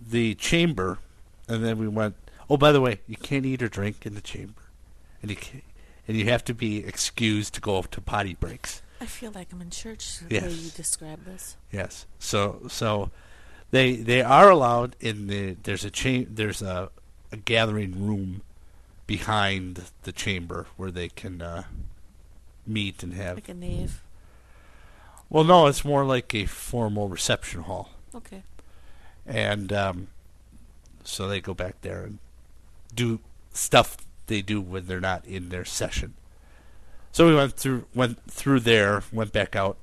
the 0.00 0.34
chamber, 0.34 0.98
and 1.46 1.64
then 1.64 1.78
we 1.78 1.86
went. 1.86 2.16
Oh, 2.50 2.56
by 2.56 2.72
the 2.72 2.80
way, 2.80 3.00
you 3.06 3.16
can't 3.16 3.46
eat 3.46 3.62
or 3.62 3.68
drink 3.68 4.04
in 4.04 4.14
the 4.14 4.20
chamber, 4.20 4.62
and 5.22 5.30
you 5.30 5.36
can 5.36 5.62
and 6.06 6.16
you 6.16 6.26
have 6.26 6.44
to 6.44 6.54
be 6.54 6.78
excused 6.84 7.54
to 7.54 7.60
go 7.60 7.82
to 7.82 8.00
potty 8.00 8.34
breaks. 8.34 8.82
I 9.00 9.06
feel 9.06 9.32
like 9.32 9.52
I'm 9.52 9.60
in 9.60 9.70
church 9.70 10.18
the 10.18 10.40
way 10.40 10.50
you 10.50 10.70
describe 10.70 11.24
this. 11.24 11.56
Yes. 11.70 12.06
So 12.18 12.62
so 12.68 13.10
they 13.70 13.96
they 13.96 14.22
are 14.22 14.50
allowed 14.50 14.96
in 15.00 15.26
the 15.26 15.56
there's 15.62 15.84
a 15.84 15.90
cha- 15.90 16.26
there's 16.28 16.62
a, 16.62 16.90
a 17.32 17.36
gathering 17.36 18.06
room 18.06 18.42
behind 19.06 19.84
the 20.02 20.12
chamber 20.12 20.66
where 20.76 20.90
they 20.90 21.08
can 21.08 21.42
uh, 21.42 21.64
meet 22.66 23.02
and 23.02 23.14
have. 23.14 23.36
Like 23.36 23.48
a 23.48 23.54
nave. 23.54 24.02
Well, 25.30 25.44
no, 25.44 25.66
it's 25.66 25.84
more 25.84 26.04
like 26.04 26.34
a 26.34 26.46
formal 26.46 27.08
reception 27.08 27.62
hall, 27.62 27.90
Okay. 28.14 28.42
and 29.26 29.72
um, 29.72 30.08
so 31.02 31.26
they 31.26 31.40
go 31.40 31.54
back 31.54 31.80
there 31.80 32.02
and 32.04 32.18
do 32.94 33.20
stuff 33.52 33.96
they 34.26 34.42
do 34.42 34.60
when 34.60 34.86
they're 34.86 35.00
not 35.00 35.24
in 35.26 35.48
their 35.48 35.64
session. 35.64 36.14
So 37.10 37.26
we 37.26 37.34
went 37.34 37.54
through 37.54 37.86
went 37.94 38.30
through 38.30 38.60
there, 38.60 39.02
went 39.12 39.32
back 39.32 39.56
out. 39.56 39.76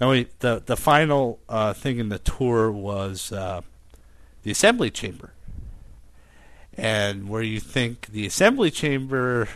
And 0.00 0.10
we 0.10 0.28
the 0.40 0.62
the 0.64 0.76
final 0.76 1.38
uh, 1.48 1.72
thing 1.72 1.98
in 1.98 2.08
the 2.08 2.18
tour 2.18 2.70
was 2.72 3.30
uh, 3.32 3.60
the 4.42 4.50
assembly 4.50 4.90
chamber. 4.90 5.33
And 6.76 7.28
where 7.28 7.42
you 7.42 7.60
think 7.60 8.06
the 8.06 8.26
assembly 8.26 8.70
chamber 8.70 9.48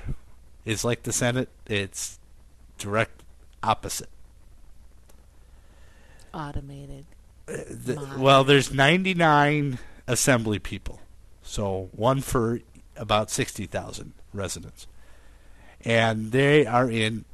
is 0.64 0.84
like 0.84 1.02
the 1.02 1.12
Senate, 1.12 1.48
it's 1.66 2.18
direct 2.78 3.22
opposite. 3.62 4.08
Automated. 6.32 7.06
The- 7.46 8.16
well, 8.18 8.44
there's 8.44 8.72
99 8.72 9.78
assembly 10.06 10.58
people, 10.58 11.00
so 11.42 11.88
one 11.92 12.20
for 12.20 12.60
about 12.96 13.30
60,000 13.30 14.12
residents, 14.34 14.86
and 15.80 16.32
they 16.32 16.66
are 16.66 16.90
in 16.90 17.24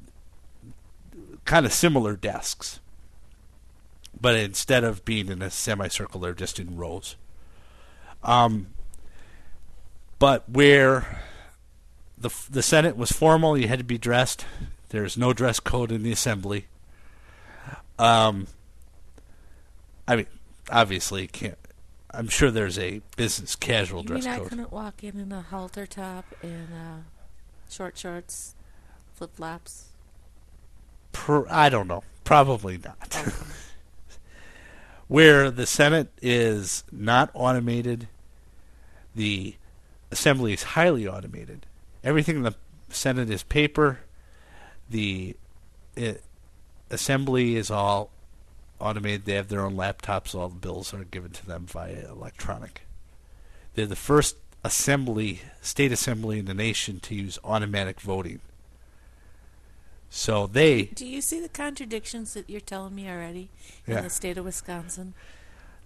kind 1.44 1.66
of 1.66 1.72
similar 1.72 2.14
desks, 2.16 2.78
but 4.18 4.36
instead 4.36 4.84
of 4.84 5.04
being 5.04 5.28
in 5.28 5.42
a 5.42 5.50
semicircle, 5.50 6.20
they're 6.20 6.32
just 6.32 6.60
in 6.60 6.76
rows. 6.76 7.16
Um, 8.22 8.68
but 10.24 10.48
where 10.48 11.20
the 12.16 12.30
the 12.48 12.62
Senate 12.62 12.96
was 12.96 13.12
formal, 13.12 13.58
you 13.58 13.68
had 13.68 13.78
to 13.78 13.84
be 13.84 13.98
dressed. 13.98 14.46
There's 14.88 15.18
no 15.18 15.34
dress 15.34 15.60
code 15.60 15.92
in 15.92 16.02
the 16.02 16.12
assembly. 16.12 16.64
Um, 17.98 18.46
I 20.08 20.16
mean, 20.16 20.26
obviously, 20.70 21.26
can't. 21.26 21.58
I'm 22.10 22.28
sure 22.28 22.50
there's 22.50 22.78
a 22.78 23.02
business 23.18 23.54
casual 23.54 24.00
You 24.00 24.06
dress 24.06 24.24
mean 24.24 24.32
I 24.32 24.38
couldn't 24.38 24.72
walk 24.72 25.04
in 25.04 25.20
in 25.20 25.30
a 25.30 25.42
halter 25.42 25.84
top 25.84 26.24
and 26.42 26.68
uh, 26.72 27.02
short 27.68 27.98
shorts, 27.98 28.54
flip 29.12 29.36
flops? 29.36 29.88
I 31.50 31.68
don't 31.68 31.86
know. 31.86 32.02
Probably 32.24 32.78
not. 32.78 33.14
Where 35.06 35.50
the 35.50 35.66
Senate 35.66 36.08
is 36.22 36.82
not 36.90 37.30
automated, 37.34 38.08
the 39.14 39.56
Assembly 40.14 40.52
is 40.52 40.62
highly 40.62 41.08
automated. 41.08 41.66
Everything 42.04 42.36
in 42.36 42.42
the 42.44 42.54
Senate 42.88 43.28
is 43.30 43.42
paper. 43.42 43.98
The 44.88 45.36
uh 45.96 46.12
Assembly 46.90 47.56
is 47.56 47.68
all 47.70 48.10
automated. 48.78 49.24
They 49.24 49.34
have 49.34 49.48
their 49.48 49.62
own 49.62 49.74
laptops. 49.74 50.32
All 50.34 50.48
the 50.48 50.54
bills 50.54 50.94
are 50.94 51.02
given 51.02 51.32
to 51.32 51.44
them 51.46 51.66
via 51.66 52.08
electronic. 52.08 52.82
They're 53.74 53.86
the 53.86 53.96
first 53.96 54.36
assembly, 54.62 55.40
state 55.60 55.90
assembly 55.90 56.38
in 56.38 56.44
the 56.44 56.54
nation 56.54 57.00
to 57.00 57.14
use 57.14 57.38
automatic 57.42 58.00
voting. 58.00 58.40
So 60.10 60.46
they 60.46 60.84
Do 60.84 61.06
you 61.06 61.20
see 61.20 61.40
the 61.40 61.48
contradictions 61.48 62.34
that 62.34 62.48
you're 62.48 62.60
telling 62.60 62.94
me 62.94 63.08
already 63.08 63.48
Yeah. 63.86 63.98
in 63.98 64.04
the 64.04 64.10
state 64.10 64.38
of 64.38 64.44
Wisconsin? 64.44 65.14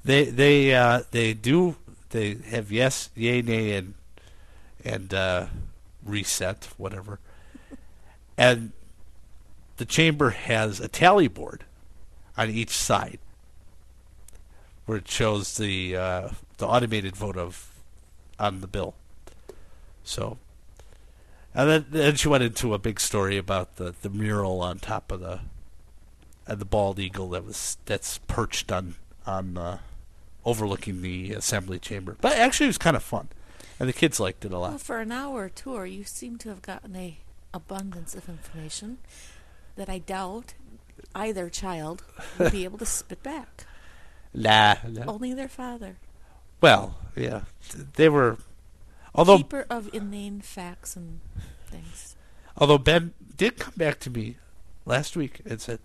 They 0.04 0.26
they 0.26 0.74
uh, 0.74 1.04
they 1.12 1.32
do 1.32 1.76
they 2.10 2.34
have 2.50 2.70
yes, 2.70 3.08
yay, 3.14 3.40
nay, 3.40 3.72
and 3.76 3.94
and 4.84 5.12
uh, 5.12 5.46
reset 6.04 6.68
whatever, 6.76 7.18
and 8.36 8.72
the 9.76 9.84
chamber 9.84 10.30
has 10.30 10.80
a 10.80 10.88
tally 10.88 11.28
board 11.28 11.64
on 12.36 12.50
each 12.50 12.70
side 12.70 13.18
where 14.86 14.98
it 14.98 15.08
shows 15.08 15.56
the 15.56 15.96
uh, 15.96 16.28
the 16.56 16.66
automated 16.66 17.16
vote 17.16 17.36
of 17.36 17.70
on 18.38 18.60
the 18.60 18.66
bill. 18.66 18.94
So, 20.02 20.38
and 21.54 21.68
then, 21.68 21.86
then 21.90 22.14
she 22.14 22.28
went 22.28 22.44
into 22.44 22.72
a 22.72 22.78
big 22.78 22.98
story 22.98 23.36
about 23.36 23.76
the, 23.76 23.94
the 24.00 24.08
mural 24.08 24.62
on 24.62 24.78
top 24.78 25.12
of 25.12 25.20
the 25.20 25.40
and 26.46 26.58
the 26.58 26.64
bald 26.64 26.98
eagle 26.98 27.28
that 27.30 27.44
was 27.44 27.76
that's 27.84 28.18
perched 28.26 28.72
on 28.72 28.94
on 29.26 29.58
uh, 29.58 29.78
overlooking 30.46 31.02
the 31.02 31.32
assembly 31.32 31.78
chamber. 31.78 32.16
But 32.20 32.38
actually, 32.38 32.66
it 32.66 32.70
was 32.70 32.78
kind 32.78 32.96
of 32.96 33.02
fun, 33.02 33.28
and 33.78 33.88
the 33.88 33.92
kids 33.92 34.18
liked 34.20 34.44
it 34.44 34.52
a 34.52 34.58
lot. 34.58 34.70
Well, 34.70 34.78
for 34.78 35.00
an 35.00 35.12
hour 35.12 35.48
tour, 35.48 35.86
you 35.86 36.04
seem 36.04 36.36
to 36.38 36.48
have 36.48 36.62
gotten 36.62 36.94
a 36.96 37.18
abundance 37.54 38.14
of 38.14 38.28
information 38.28 38.98
that 39.76 39.88
I 39.88 39.98
doubt 39.98 40.54
either 41.14 41.48
child 41.48 42.04
will 42.38 42.50
be 42.50 42.64
able 42.64 42.78
to 42.78 42.86
spit 42.86 43.22
back. 43.22 43.64
Nah, 44.34 44.76
nah. 44.86 45.06
Only 45.06 45.32
their 45.32 45.48
father, 45.48 45.96
Well, 46.60 46.98
yeah, 47.16 47.42
they 47.94 48.08
were. 48.08 48.36
Although 49.14 49.38
keeper 49.38 49.66
of 49.70 49.88
inane 49.94 50.40
facts 50.42 50.94
and 50.96 51.20
things. 51.66 52.14
although 52.56 52.78
Ben 52.78 53.14
did 53.36 53.56
come 53.58 53.74
back 53.76 53.98
to 54.00 54.10
me 54.10 54.36
last 54.84 55.16
week 55.16 55.40
and 55.46 55.60
said, 55.60 55.78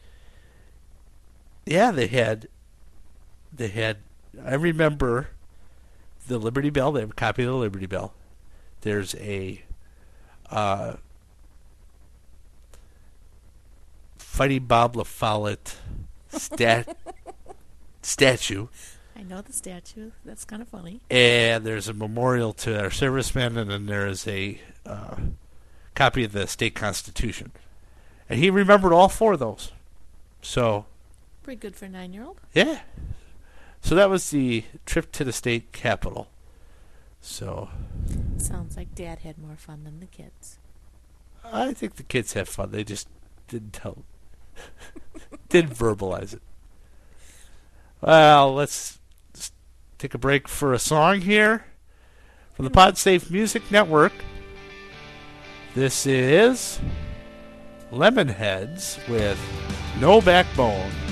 "Yeah, 1.66 1.92
they 1.92 2.08
had, 2.08 2.48
they 3.52 3.70
had. 3.70 3.98
I 4.44 4.56
remember 4.56 5.30
the 6.28 6.38
Liberty 6.38 6.70
Bell. 6.70 6.92
They 6.92 7.02
have 7.02 7.12
a 7.12 7.16
copy 7.16 7.44
of 7.44 7.50
the 7.50 7.56
Liberty 7.56 7.86
Bell. 7.86 8.14
There's 8.82 9.16
a 9.16 9.64
uh, 10.50 10.96
Fighting 14.18 14.66
Bob 14.66 14.96
LaFollette 14.96 15.76
stat 16.30 16.98
statue, 18.02 18.68
I 19.16 19.22
know 19.22 19.42
the 19.42 19.54
statue. 19.54 20.10
That's 20.26 20.44
kind 20.44 20.62
of 20.62 20.68
funny. 20.68 21.02
and 21.12 21.64
there's 21.64 21.88
a 21.88 21.94
memorial 21.94 22.52
to 22.54 22.82
our 22.82 22.90
servicemen, 22.90 23.58
and 23.58 23.70
then 23.70 23.86
there 23.86 24.08
is 24.08 24.28
a 24.28 24.60
uh, 24.88 25.16
copy 25.94 26.24
of 26.24 26.32
the 26.32 26.48
state 26.48 26.74
constitution. 26.74 27.52
And 28.28 28.40
he 28.40 28.50
remembered 28.50 28.92
all 28.92 29.08
four 29.08 29.34
of 29.34 29.40
those. 29.40 29.72
So, 30.42 30.86
Pretty 31.44 31.60
good 31.60 31.76
for 31.76 31.86
a 31.86 31.90
nine-year-old. 31.90 32.40
yeah. 32.54 32.80
So 33.84 33.96
that 33.96 34.10
was 34.10 34.30
the 34.30 34.64
trip 34.86 35.12
to 35.12 35.26
the 35.26 35.34
state 35.34 35.74
capital. 35.74 36.30
So, 37.20 37.70
Sounds 38.38 38.78
like 38.78 38.96
Dad 38.96 39.20
had 39.20 39.38
more 39.38 39.58
fun 39.58 39.84
than 39.84 40.00
the 40.00 40.06
kids. 40.06 40.58
I 41.44 41.74
think 41.74 41.98
the 41.98 42.04
kids 42.04 42.32
have 42.34 42.48
fun. 42.48 42.72
They 42.72 42.86
just 42.86 43.10
didn't 43.50 43.74
tell, 43.74 44.04
didn't 45.50 45.76
verbalize 45.76 46.34
it. 46.34 46.42
Well, 48.00 48.54
let's 48.54 49.00
take 49.98 50.14
a 50.14 50.18
break 50.18 50.48
for 50.48 50.74
a 50.74 50.80
song 50.80 51.20
here 51.22 51.66
from 52.54 52.64
the 52.64 52.72
PodSafe 52.72 53.30
Music 53.30 53.70
Network. 53.70 54.14
This 55.76 56.06
is 56.06 56.80
Lemonheads 57.92 59.06
with 59.10 59.40
No 60.00 60.22
Backbone. 60.22 61.03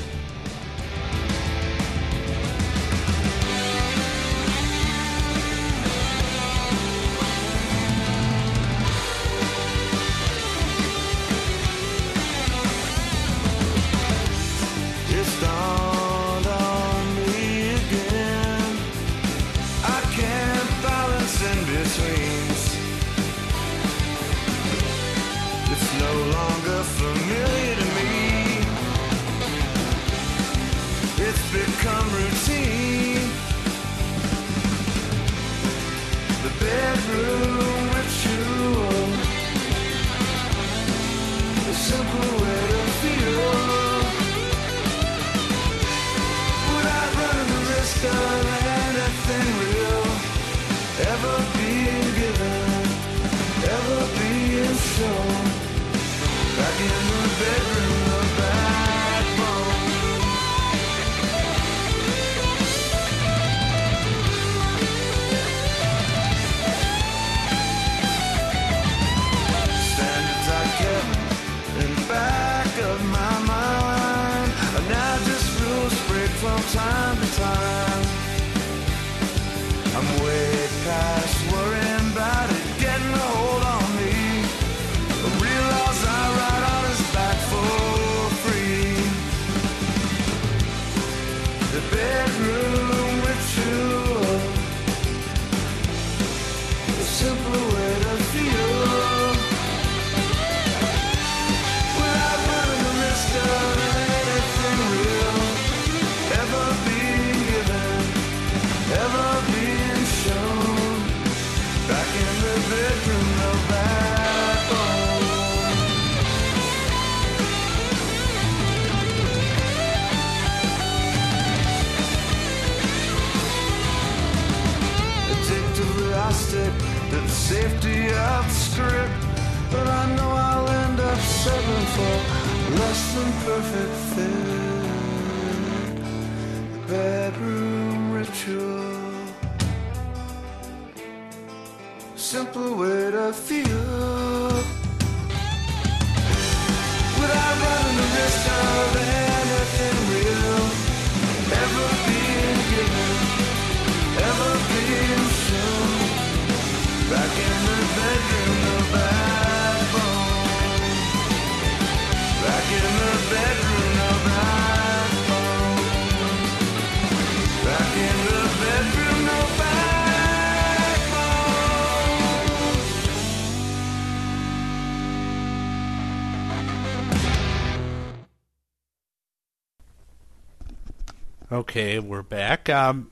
Okay, 181.52 182.00
we're 182.00 182.22
back. 182.22 182.70
Um, 182.70 183.12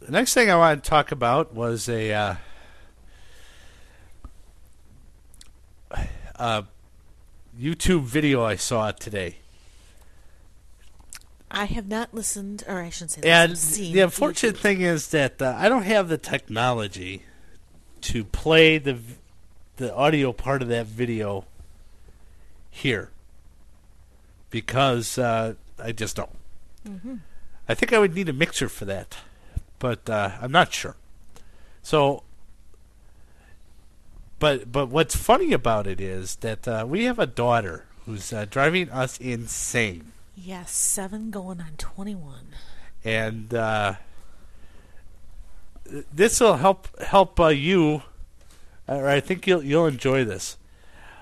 the 0.00 0.10
next 0.10 0.34
thing 0.34 0.50
I 0.50 0.56
wanted 0.56 0.82
to 0.82 0.90
talk 0.90 1.12
about 1.12 1.54
was 1.54 1.88
a 1.88 2.12
uh, 2.12 2.34
uh, 6.34 6.62
YouTube 7.56 8.02
video 8.02 8.42
I 8.42 8.56
saw 8.56 8.90
today. 8.90 9.36
I 11.52 11.66
have 11.66 11.86
not 11.86 12.12
listened, 12.12 12.64
or 12.66 12.80
I 12.80 12.90
shouldn't 12.90 13.12
say 13.12 13.20
And 13.22 13.52
listened, 13.52 13.74
seen 13.74 13.94
the 13.94 14.00
unfortunate 14.00 14.56
YouTube. 14.56 14.60
thing 14.60 14.80
is 14.80 15.10
that 15.10 15.40
uh, 15.40 15.54
I 15.56 15.68
don't 15.68 15.84
have 15.84 16.08
the 16.08 16.18
technology 16.18 17.22
to 18.00 18.24
play 18.24 18.78
the 18.78 18.98
the 19.76 19.94
audio 19.94 20.32
part 20.32 20.62
of 20.62 20.68
that 20.68 20.86
video 20.86 21.44
here 22.68 23.12
because 24.50 25.16
uh, 25.16 25.54
I 25.82 25.92
just 25.92 26.16
don't. 26.16 26.30
I 27.68 27.74
think 27.74 27.92
I 27.92 27.98
would 27.98 28.14
need 28.14 28.28
a 28.28 28.32
mixer 28.32 28.68
for 28.68 28.84
that, 28.86 29.18
but 29.78 30.08
uh, 30.08 30.30
I'm 30.40 30.52
not 30.52 30.72
sure. 30.72 30.96
So, 31.82 32.22
but 34.38 34.70
but 34.72 34.86
what's 34.88 35.16
funny 35.16 35.52
about 35.52 35.86
it 35.86 36.00
is 36.00 36.36
that 36.36 36.66
uh, 36.66 36.86
we 36.88 37.04
have 37.04 37.18
a 37.18 37.26
daughter 37.26 37.84
who's 38.06 38.32
uh, 38.32 38.46
driving 38.48 38.88
us 38.90 39.18
insane 39.18 40.12
Yes, 40.34 40.70
seven 40.70 41.30
going 41.30 41.60
on 41.60 41.72
21. 41.78 42.46
and 43.04 43.52
uh, 43.52 43.94
this 46.12 46.40
will 46.40 46.56
help 46.56 46.88
help 47.02 47.38
uh, 47.40 47.48
you. 47.48 48.02
Or 48.86 49.08
I 49.08 49.20
think 49.20 49.46
you'll 49.46 49.62
you'll 49.64 49.86
enjoy 49.86 50.24
this. 50.24 50.56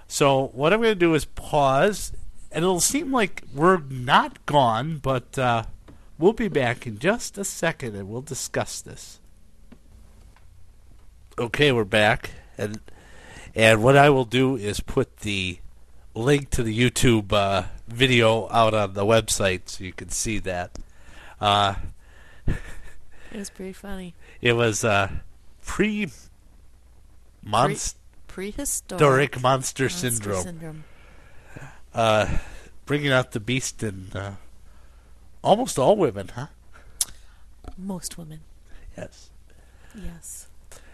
So 0.06 0.48
what 0.54 0.72
I'm 0.72 0.80
going 0.80 0.94
to 0.94 0.98
do 0.98 1.14
is 1.14 1.24
pause, 1.24 2.12
and 2.56 2.64
it'll 2.64 2.80
seem 2.80 3.12
like 3.12 3.42
we're 3.54 3.82
not 3.90 4.44
gone, 4.46 4.96
but 4.96 5.38
uh, 5.38 5.64
we'll 6.18 6.32
be 6.32 6.48
back 6.48 6.86
in 6.86 6.98
just 6.98 7.36
a 7.36 7.44
second, 7.44 7.94
and 7.94 8.08
we'll 8.08 8.22
discuss 8.22 8.80
this. 8.80 9.20
Okay, 11.38 11.70
we're 11.70 11.84
back, 11.84 12.30
and 12.56 12.80
and 13.54 13.82
what 13.82 13.94
I 13.94 14.08
will 14.08 14.24
do 14.24 14.56
is 14.56 14.80
put 14.80 15.18
the 15.18 15.58
link 16.14 16.48
to 16.48 16.62
the 16.62 16.74
YouTube 16.76 17.30
uh, 17.30 17.64
video 17.88 18.48
out 18.50 18.72
on 18.72 18.94
the 18.94 19.04
website 19.04 19.68
so 19.68 19.84
you 19.84 19.92
can 19.92 20.08
see 20.08 20.38
that. 20.38 20.78
Uh, 21.38 21.74
It 23.32 23.38
was 23.38 23.50
pretty 23.50 23.74
funny. 23.74 24.14
it 24.40 24.54
was 24.54 24.82
uh, 24.82 25.10
pre 25.62 26.08
monster 27.42 27.98
Prehistoric 28.28 29.42
monster, 29.42 29.84
monster 29.84 29.88
syndrome, 29.90 30.42
syndrome. 30.42 30.84
Uh, 31.96 32.28
bringing 32.84 33.10
out 33.10 33.32
the 33.32 33.40
beast 33.40 33.82
in 33.82 34.10
uh, 34.14 34.34
almost 35.42 35.78
all 35.78 35.96
women, 35.96 36.28
huh? 36.34 36.48
Most 37.78 38.18
women. 38.18 38.40
Yes. 38.98 39.30
Yes. 39.94 40.46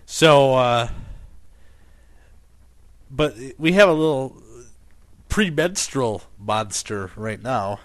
So, 0.06 0.54
uh, 0.54 0.88
but 3.10 3.34
we 3.58 3.72
have 3.72 3.88
a 3.88 3.92
little 3.92 4.40
premenstrual 5.28 6.22
monster 6.38 7.10
right 7.16 7.42
now. 7.42 7.80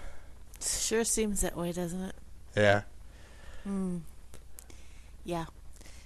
Sure 0.60 1.02
seems 1.02 1.40
that 1.40 1.56
way, 1.56 1.72
doesn't 1.72 2.02
it? 2.02 2.14
Yeah. 2.56 2.82
Hmm. 3.64 3.98
Yeah. 5.24 5.46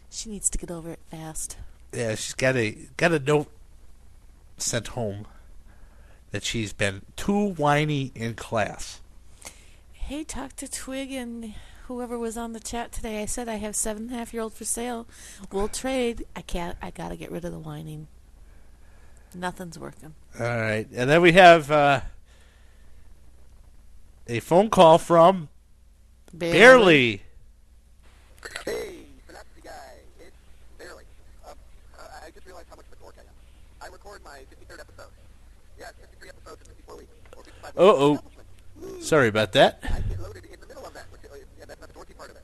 She 0.08 0.30
needs 0.30 0.48
to 0.48 0.56
get 0.56 0.70
over 0.70 0.90
it 0.92 1.00
fast. 1.10 1.58
Yeah, 1.92 2.14
she's 2.14 2.32
got 2.34 2.56
a 2.56 2.76
got 2.96 3.12
a 3.12 3.18
note 3.18 3.50
sent 4.56 4.88
home 4.88 5.26
that 6.32 6.44
she's 6.44 6.72
been 6.72 7.02
too 7.14 7.52
whiny 7.52 8.10
in 8.14 8.34
class. 8.34 9.00
Hey, 9.92 10.24
talk 10.24 10.56
to 10.56 10.68
Twig 10.68 11.12
and 11.12 11.54
whoever 11.86 12.18
was 12.18 12.36
on 12.36 12.52
the 12.52 12.60
chat 12.60 12.90
today. 12.90 13.22
I 13.22 13.26
said 13.26 13.48
I 13.48 13.56
have 13.56 13.76
seven 13.76 14.04
and 14.04 14.12
a 14.12 14.18
half 14.18 14.32
year 14.34 14.42
old 14.42 14.54
for 14.54 14.64
sale. 14.64 15.06
We'll 15.52 15.68
trade. 15.68 16.26
I 16.34 16.40
can't. 16.40 16.76
I 16.82 16.90
gotta 16.90 17.16
get 17.16 17.30
rid 17.30 17.44
of 17.44 17.52
the 17.52 17.58
whining. 17.58 18.08
Nothing's 19.34 19.78
working. 19.78 20.14
All 20.38 20.46
right, 20.46 20.86
and 20.94 21.08
then 21.08 21.22
we 21.22 21.32
have 21.32 21.70
uh, 21.70 22.00
a 24.26 24.40
phone 24.40 24.68
call 24.68 24.98
from 24.98 25.48
Barely. 26.34 27.22
Hey, 28.64 29.06
Synapsy 29.28 29.64
guy, 29.64 29.70
barely. 30.78 31.04
I 31.46 32.30
just 32.30 32.46
realized 32.46 32.68
how 32.68 32.76
much 32.76 32.86
of 32.86 32.98
a 32.98 33.02
dork 33.02 33.14
I 33.18 33.20
am. 33.22 33.26
I 33.80 33.92
record 33.92 34.22
my 34.24 34.40
53rd 34.50 34.80
episode. 34.80 35.10
Yeah, 35.78 35.86
53 36.00 36.28
episodes 36.28 36.60
in 36.62 36.74
54 36.74 36.96
weeks. 36.96 37.10
Or 37.36 37.42
55 37.44 37.74
weeks. 37.74 37.78
Uh-oh. 37.78 39.00
Sorry 39.00 39.28
about 39.28 39.52
that. 39.52 39.78
I 39.84 40.00
get 40.00 40.20
loaded 40.20 40.44
in 40.44 40.60
the 40.60 40.66
middle 40.66 40.84
of 40.86 40.94
that, 40.94 41.04
which, 41.10 41.20
yeah, 41.58 41.64
that's 41.66 41.80
not 41.80 41.92
the 41.92 41.98
dorky 41.98 42.16
part 42.16 42.30
of 42.30 42.36
it. 42.36 42.42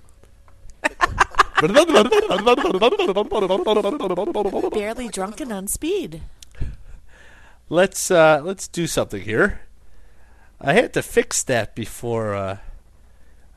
Barely 4.70 5.08
drunken 5.08 5.50
on 5.50 5.66
speed. 5.66 6.22
let's 7.68 8.10
uh, 8.10 8.40
let's 8.44 8.68
do 8.68 8.86
something 8.86 9.22
here. 9.22 9.62
I 10.60 10.74
had 10.74 10.92
to 10.94 11.02
fix 11.02 11.42
that 11.44 11.74
before 11.74 12.34
uh, 12.34 12.58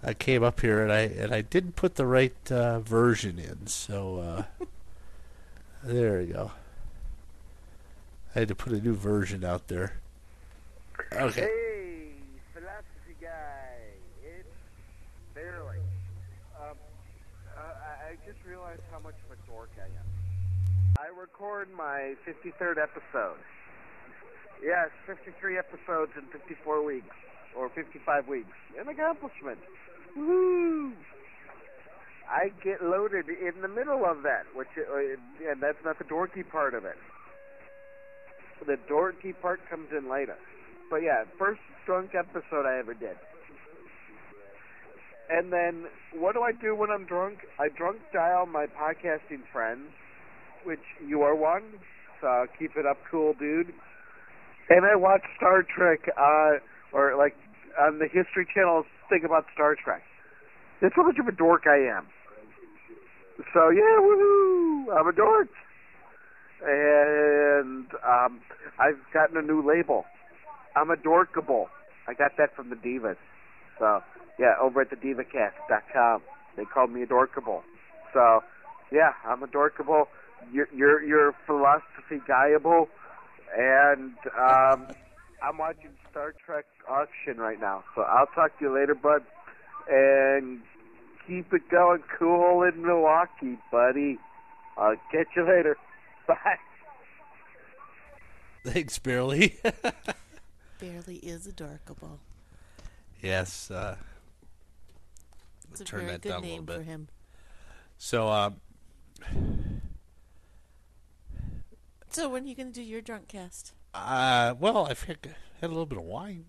I 0.03 0.13
came 0.13 0.43
up 0.43 0.61
here, 0.61 0.81
and 0.81 0.91
I 0.91 1.01
and 1.01 1.33
I 1.33 1.41
didn't 1.41 1.75
put 1.75 1.95
the 1.95 2.05
right 2.05 2.51
uh, 2.51 2.79
version 2.79 3.37
in. 3.37 3.67
So 3.67 4.17
uh, 4.17 4.65
there 5.83 6.19
we 6.19 6.25
go. 6.27 6.51
I 8.33 8.39
had 8.39 8.47
to 8.47 8.55
put 8.55 8.71
a 8.71 8.79
new 8.79 8.95
version 8.95 9.43
out 9.43 9.67
there. 9.67 9.99
Okay. 11.11 11.41
Hey, 11.41 12.11
philosophy 12.53 13.15
guy, 13.19 13.75
it's 14.23 14.47
barely. 15.35 15.79
Um, 16.55 16.77
I, 17.57 18.15
just 18.25 18.39
realized 18.47 18.81
how 18.91 18.99
much 18.99 19.15
of 19.27 19.37
a 19.37 19.51
dork 19.51 19.71
I 19.77 19.83
am. 19.83 20.07
I 20.97 21.19
record 21.19 21.67
my 21.75 22.15
53rd 22.25 22.77
episode. 22.81 23.39
Yes, 24.63 24.89
53 25.07 25.57
episodes 25.57 26.11
in 26.15 26.23
54 26.31 26.85
weeks, 26.85 27.15
or 27.57 27.67
55 27.69 28.27
weeks. 28.27 28.55
An 28.79 28.87
accomplishment. 28.87 29.59
Woohoo! 30.17 30.93
I 32.29 32.51
get 32.63 32.81
loaded 32.81 33.27
in 33.27 33.61
the 33.61 33.67
middle 33.67 34.05
of 34.05 34.23
that, 34.23 34.45
which, 34.55 34.69
uh, 34.77 35.51
and 35.51 35.61
that's 35.61 35.83
not 35.83 35.97
the 35.97 36.05
dorky 36.05 36.47
part 36.47 36.73
of 36.75 36.85
it. 36.85 36.95
The 38.65 38.77
dorky 38.89 39.33
part 39.41 39.59
comes 39.69 39.87
in 39.95 40.09
later. 40.09 40.35
But 40.89 40.97
yeah, 40.97 41.23
first 41.39 41.61
drunk 41.85 42.11
episode 42.13 42.65
I 42.65 42.77
ever 42.77 42.93
did. 42.93 43.17
And 45.29 45.51
then, 45.51 45.85
what 46.13 46.33
do 46.33 46.41
I 46.41 46.51
do 46.51 46.75
when 46.75 46.89
I'm 46.89 47.05
drunk? 47.05 47.39
I 47.57 47.69
drunk 47.69 47.99
dial 48.11 48.45
my 48.45 48.65
podcasting 48.65 49.43
friends, 49.51 49.87
which 50.65 50.83
you 51.05 51.21
are 51.21 51.35
one, 51.35 51.63
so 52.19 52.45
keep 52.59 52.71
it 52.75 52.85
up, 52.85 52.97
cool 53.09 53.33
dude. 53.39 53.73
And 54.69 54.85
I 54.85 54.95
watch 54.95 55.21
Star 55.37 55.63
Trek, 55.63 56.01
uh, 56.17 56.59
or 56.91 57.15
like 57.17 57.35
on 57.79 57.99
the 57.99 58.05
History 58.05 58.45
Channel, 58.53 58.83
think 59.09 59.23
about 59.23 59.45
Star 59.53 59.75
Trek. 59.81 60.01
That's 60.81 60.95
how 60.95 61.03
much 61.03 61.17
of 61.19 61.27
a 61.27 61.31
dork 61.31 61.63
I 61.65 61.77
am. 61.97 62.07
So 63.53 63.69
yeah, 63.69 63.97
woohoo! 63.99 64.99
I'm 64.99 65.07
a 65.07 65.13
dork. 65.13 65.47
And 66.65 67.87
um, 68.07 68.39
I've 68.79 68.99
gotten 69.13 69.37
a 69.37 69.41
new 69.41 69.67
label. 69.67 70.05
I'm 70.75 70.89
a 70.91 70.95
dorkable. 70.95 71.67
I 72.07 72.13
got 72.13 72.31
that 72.37 72.55
from 72.55 72.69
the 72.69 72.75
Divas. 72.75 73.17
So, 73.79 74.01
yeah, 74.39 74.53
over 74.61 74.81
at 74.81 74.89
the 74.89 74.95
divacast.com. 74.95 76.21
They 76.57 76.65
called 76.65 76.91
me 76.91 77.03
a 77.03 77.07
dorkable. 77.07 77.61
So, 78.13 78.41
yeah, 78.91 79.11
I'm 79.27 79.43
a 79.43 79.47
dorkable. 79.47 80.05
you're 80.51 80.67
you're, 80.75 81.03
you're 81.03 81.33
philosophy 81.45 82.21
guyable, 82.27 82.87
and 83.57 84.13
um, 84.37 84.87
I'm 85.41 85.57
watching 85.57 85.91
Star 86.09 86.33
Trek 86.45 86.65
Auction 86.89 87.37
right 87.37 87.59
now. 87.59 87.83
So 87.95 88.01
I'll 88.01 88.27
talk 88.27 88.57
to 88.59 88.65
you 88.65 88.73
later, 88.73 88.95
bud, 88.95 89.23
and 89.89 90.59
keep 91.27 91.53
it 91.53 91.69
going 91.69 92.03
cool 92.19 92.63
in 92.63 92.81
Milwaukee, 92.81 93.57
buddy. 93.71 94.19
I'll 94.77 94.95
catch 95.11 95.27
you 95.35 95.43
later. 95.43 95.77
Bye. 96.27 96.57
Thanks, 98.65 98.99
Barely. 98.99 99.57
Barely 100.79 101.15
is 101.17 101.47
adorkable. 101.47 102.19
yes. 103.21 103.71
Uh, 103.71 103.95
It's 105.71 105.81
a 105.81 105.83
turn 105.85 106.01
very 106.01 106.11
that 106.13 106.21
good 106.21 106.29
down 106.29 106.43
a 106.43 106.47
little 106.47 106.63
bit. 106.63 106.77
for 106.77 106.83
him. 106.83 107.07
so, 107.97 108.29
um, 108.29 108.55
So 112.09 112.29
when 112.29 112.43
are 112.43 112.47
you 112.47 112.55
going 112.55 112.71
to 112.71 112.73
do 112.73 112.81
your 112.83 113.01
drunk 113.01 113.27
cast? 113.29 113.73
uh, 113.93 114.53
well, 114.59 114.85
I've 114.87 115.03
had, 115.03 115.17
had 115.59 115.67
a 115.67 115.73
little 115.73 115.85
bit 115.85 115.97
of 115.97 116.03
wine 116.05 116.45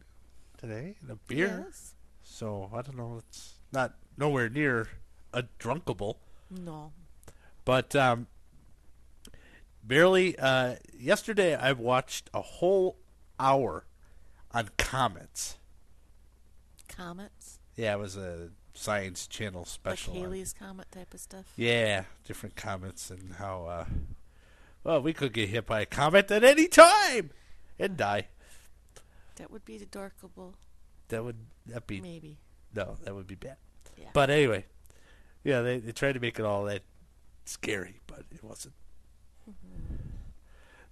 today 0.59 0.97
and 1.01 1.11
a 1.11 1.17
beer. 1.29 1.65
Yes. 1.67 1.95
So 2.23 2.71
I 2.75 2.83
don't 2.83 2.97
know. 2.97 3.17
It's 3.29 3.55
not 3.73 3.95
nowhere 4.17 4.49
near 4.49 4.89
a 5.33 5.45
drunkable. 5.59 6.17
No. 6.51 6.93
But 7.65 7.95
um, 7.97 8.27
barely. 9.83 10.39
Uh, 10.39 10.77
yesterday, 10.99 11.55
I 11.55 11.73
watched 11.73 12.31
a 12.35 12.41
whole 12.41 12.99
hour 13.39 13.87
on 14.53 14.71
comets. 14.77 15.57
Comets? 16.89 17.59
Yeah, 17.77 17.95
it 17.95 17.99
was 17.99 18.17
a 18.17 18.51
Science 18.75 19.27
Channel 19.27 19.65
special. 19.65 20.15
like 20.15 20.25
on- 20.25 20.47
Comet 20.59 20.93
type 20.93 21.15
of 21.15 21.21
stuff? 21.21 21.47
yeah, 21.57 22.05
different 22.25 22.57
comets 22.57 23.11
and 23.11 23.35
how. 23.35 23.67
Uh, 23.67 23.85
well, 24.85 25.01
we 25.01 25.13
could 25.13 25.33
get 25.33 25.49
hit 25.49 25.67
by 25.67 25.81
a 25.81 25.87
comet 25.87 26.31
at 26.31 26.43
any 26.45 26.67
time 26.69 27.31
and 27.79 27.97
die. 27.97 28.29
That 29.37 29.51
would 29.51 29.65
be 29.65 29.77
adorkable. 29.77 30.55
That 31.09 31.25
would 31.25 31.37
that 31.67 31.87
be 31.87 32.01
Maybe. 32.01 32.39
no, 32.75 32.97
that 33.05 33.15
would 33.15 33.27
be 33.27 33.35
bad. 33.35 33.57
Yeah. 33.97 34.09
But 34.13 34.31
anyway, 34.31 34.67
yeah, 35.45 35.61
they 35.61 35.79
they 35.79 35.93
tried 35.93 36.13
to 36.13 36.21
make 36.21 36.39
it 36.39 36.45
all 36.45 36.65
that 36.65 36.83
scary, 37.45 38.01
but 38.07 38.25
it 38.31 38.43
wasn't. 38.43 38.75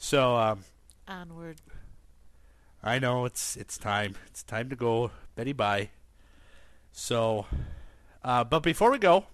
So 0.02 0.34
um, 0.36 0.64
Onward. 1.06 1.60
I 2.82 2.98
know 2.98 3.26
it's 3.26 3.54
it's 3.54 3.76
time. 3.76 4.14
It's 4.28 4.42
time 4.42 4.70
to 4.70 4.74
go. 4.74 5.10
Betty 5.36 5.52
bye. 5.52 5.90
So, 6.90 7.44
uh, 8.24 8.42
but 8.44 8.60
before 8.60 8.90
we 8.90 8.98
go, 8.98 9.26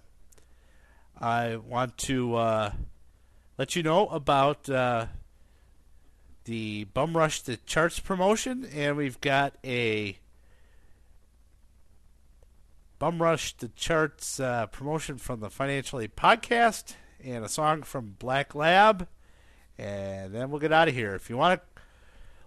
I 1.18 1.54
want 1.54 1.96
to 1.98 2.34
uh, 2.34 2.72
let 3.56 3.76
you 3.76 3.84
know 3.84 4.08
about 4.08 4.68
uh, 4.68 5.06
the 6.44 6.84
Bum 6.84 7.16
Rush 7.16 7.42
the 7.42 7.58
Charts 7.58 8.00
promotion, 8.00 8.68
and 8.74 8.96
we've 8.96 9.20
got 9.20 9.54
a 9.64 10.18
Bum 12.98 13.22
Rush 13.22 13.56
the 13.56 13.68
Charts 13.68 14.40
uh, 14.40 14.66
promotion 14.66 15.16
from 15.18 15.38
the 15.38 15.48
Financial 15.48 16.00
Aid 16.00 16.16
podcast 16.16 16.94
and 17.22 17.44
a 17.44 17.48
song 17.48 17.84
from 17.84 18.16
Black 18.18 18.52
Lab, 18.56 19.06
and 19.78 20.34
then 20.34 20.50
we'll 20.50 20.60
get 20.60 20.72
out 20.72 20.88
of 20.88 20.94
here. 20.94 21.14
If 21.14 21.28
you 21.30 21.36
want 21.36 21.60
to 21.60 21.82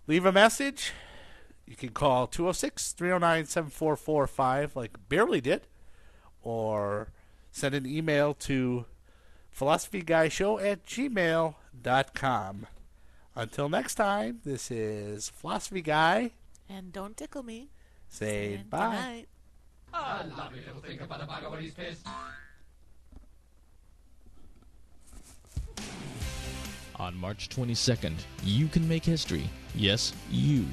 leave 0.08 0.26
a 0.26 0.32
message, 0.32 0.92
you 1.66 1.76
can 1.76 1.90
call 1.90 2.28
206 2.28 2.94
309 2.94 3.46
7445, 3.46 4.76
like 4.76 4.98
Barely 5.10 5.42
did, 5.42 5.68
or 6.42 7.12
send 7.52 7.76
an 7.76 7.86
email 7.86 8.34
to 8.34 8.86
philosophyguyshow 9.56 10.64
at 10.64 10.86
gmail.com. 10.86 12.68
Until 13.36 13.70
next 13.70 13.96
time, 13.96 14.40
this 14.44 14.72
is 14.72 15.30
Philosophy 15.30 15.82
Guy 15.82 16.32
And 16.68 16.92
don't 16.92 17.16
tickle 17.16 17.44
me. 17.44 17.70
saying 18.08 18.60
And 18.62 18.70
bye. 18.70 18.80
Good 18.86 18.96
night. 18.96 19.30
On 27.00 27.16
March 27.16 27.48
22nd, 27.48 28.14
you 28.44 28.68
can 28.68 28.86
make 28.86 29.06
history. 29.06 29.50
Yes, 29.74 30.12
you. 30.30 30.66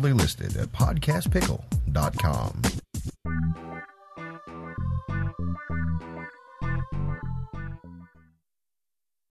proudly 0.00 0.12
listed 0.14 0.56
at 0.56 0.72
podcastpickle.com. 0.72 2.69